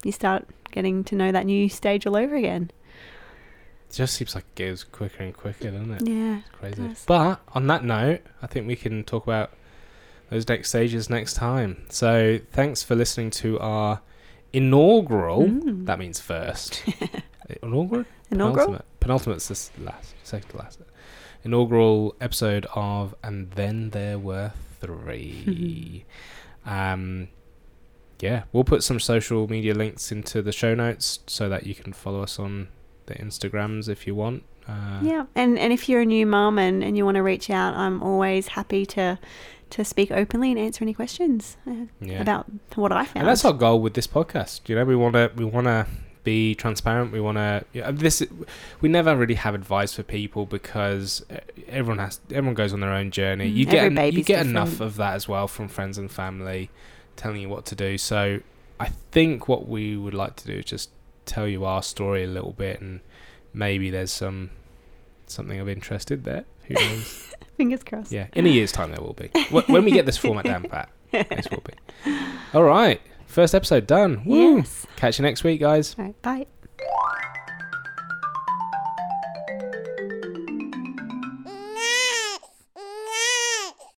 you 0.03 0.11
start 0.11 0.47
getting 0.71 1.03
to 1.05 1.15
know 1.15 1.31
that 1.31 1.45
new 1.45 1.69
stage 1.69 2.05
all 2.05 2.15
over 2.15 2.35
again. 2.35 2.69
It 3.89 3.93
just 3.93 4.15
seems 4.15 4.35
like 4.35 4.45
it 4.55 4.59
goes 4.59 4.83
quicker 4.83 5.23
and 5.23 5.33
quicker, 5.33 5.71
doesn't 5.71 5.91
it? 5.91 6.07
Yeah. 6.07 6.39
It's 6.39 6.49
crazy. 6.49 6.87
does. 6.87 7.05
But 7.05 7.41
on 7.53 7.67
that 7.67 7.83
note, 7.83 8.21
I 8.41 8.47
think 8.47 8.67
we 8.67 8.75
can 8.75 9.03
talk 9.03 9.23
about 9.23 9.51
those 10.29 10.47
next 10.47 10.69
stages 10.69 11.09
next 11.09 11.35
time. 11.35 11.85
So 11.89 12.39
thanks 12.51 12.83
for 12.83 12.95
listening 12.95 13.31
to 13.31 13.59
our 13.59 14.01
inaugural. 14.53 15.43
Mm. 15.43 15.85
That 15.85 15.99
means 15.99 16.19
first. 16.19 16.83
inaugural. 17.61 18.05
Inaugural? 18.31 18.65
Penultimate. 18.67 18.85
Penultimate's 18.99 19.47
this 19.47 19.71
last, 19.79 20.15
second 20.23 20.49
to 20.49 20.57
last. 20.57 20.79
Inaugural 21.43 22.15
episode 22.19 22.65
of 22.73 23.13
And 23.23 23.51
Then 23.51 23.91
There 23.91 24.17
Were 24.17 24.51
Three. 24.81 26.05
um, 26.65 27.27
yeah, 28.19 28.43
we'll 28.51 28.63
put 28.63 28.83
some 28.83 28.99
social 28.99 29.47
media 29.47 29.73
links 29.73 30.11
into 30.11 30.41
the 30.41 30.51
show 30.51 30.73
notes 30.73 31.19
so 31.27 31.49
that 31.49 31.67
you 31.67 31.75
can 31.75 31.93
follow 31.93 32.23
us 32.23 32.39
on 32.39 32.69
the 33.07 33.15
Instagrams 33.15 33.89
if 33.89 34.07
you 34.07 34.15
want. 34.15 34.43
Uh, 34.67 34.99
Yeah, 35.01 35.25
and 35.35 35.59
and 35.59 35.71
if 35.71 35.87
you're 35.87 36.01
a 36.01 36.05
new 36.05 36.25
mum 36.25 36.57
and, 36.57 36.83
and 36.83 36.97
you 36.97 37.05
want 37.05 37.15
to 37.15 37.23
reach 37.23 37.49
out, 37.49 37.75
I'm 37.75 38.01
always 38.01 38.49
happy 38.49 38.85
to 38.87 39.19
to 39.71 39.83
speak 39.83 40.11
openly 40.11 40.51
and 40.51 40.59
answer 40.59 40.83
any 40.83 40.93
questions 40.93 41.57
uh, 41.67 41.85
yeah. 41.99 42.21
about 42.21 42.45
what 42.75 42.91
I 42.91 43.05
found. 43.05 43.17
And 43.17 43.27
that's 43.27 43.43
our 43.43 43.53
goal 43.53 43.81
with 43.81 43.93
this 43.93 44.07
podcast. 44.07 44.69
You 44.69 44.75
know, 44.75 44.85
we 44.85 44.95
want 44.95 45.13
to 45.13 45.31
we 45.35 45.45
want 45.45 45.65
to 45.65 45.87
be 46.23 46.55
transparent. 46.55 47.11
We 47.11 47.21
want 47.21 47.37
to 47.37 47.63
this. 47.91 48.23
We 48.81 48.89
never 48.89 49.15
really 49.15 49.35
have 49.35 49.55
advice 49.55 49.93
for 49.93 50.03
people 50.03 50.45
because 50.45 51.25
uh, 51.31 51.37
everyone 51.67 51.99
has 51.99 52.19
everyone 52.29 52.55
goes 52.55 52.73
on 52.73 52.81
their 52.81 52.91
own 52.91 53.11
journey. 53.11 53.47
You 53.47 53.65
get 53.65 53.85
every 53.85 53.97
en- 53.97 54.13
you 54.13 54.23
get 54.23 54.45
enough 54.45 54.81
of 54.81 54.97
that 54.97 55.13
as 55.13 55.27
well 55.27 55.47
from 55.47 55.67
friends 55.67 55.97
and 55.97 56.11
family 56.11 56.69
telling 57.15 57.41
you 57.41 57.49
what 57.49 57.65
to 57.67 57.75
do. 57.75 57.97
So 57.97 58.41
I 58.79 58.87
think 59.11 59.47
what 59.47 59.67
we 59.69 59.95
would 59.95 60.13
like 60.13 60.35
to 60.37 60.47
do 60.47 60.53
is 60.53 60.65
just 60.65 60.89
tell 61.25 61.47
you 61.47 61.65
our 61.65 61.81
story 61.83 62.23
a 62.23 62.27
little 62.27 62.53
bit, 62.53 62.81
and 62.81 62.99
maybe 63.53 63.89
there's 63.89 64.11
some 64.11 64.51
something 65.27 65.59
of 65.59 65.67
interest 65.67 66.11
in 66.11 66.23
there. 66.23 66.45
Who 66.67 66.73
knows? 66.79 67.33
Fingers 67.57 67.83
crossed. 67.83 68.11
yeah, 68.11 68.27
in 68.33 68.45
a 68.45 68.49
year's 68.49 68.71
time 68.71 68.91
there 68.91 69.01
will 69.01 69.13
be. 69.13 69.29
When 69.67 69.85
we 69.85 69.91
get 69.91 70.05
this 70.05 70.17
format 70.17 70.45
down 70.45 70.63
pat, 70.63 70.89
this 71.11 71.47
will 71.49 71.63
be. 71.63 72.11
All 72.53 72.63
right, 72.63 72.99
first 73.27 73.55
episode 73.55 73.87
done. 73.87 74.23
Woo! 74.25 74.57
Yes. 74.57 74.85
Catch 74.97 75.19
you 75.19 75.23
next 75.23 75.43
week, 75.43 75.59
guys. 75.61 75.95
All 75.97 76.05
right. 76.05 76.21
Bye. 76.21 76.47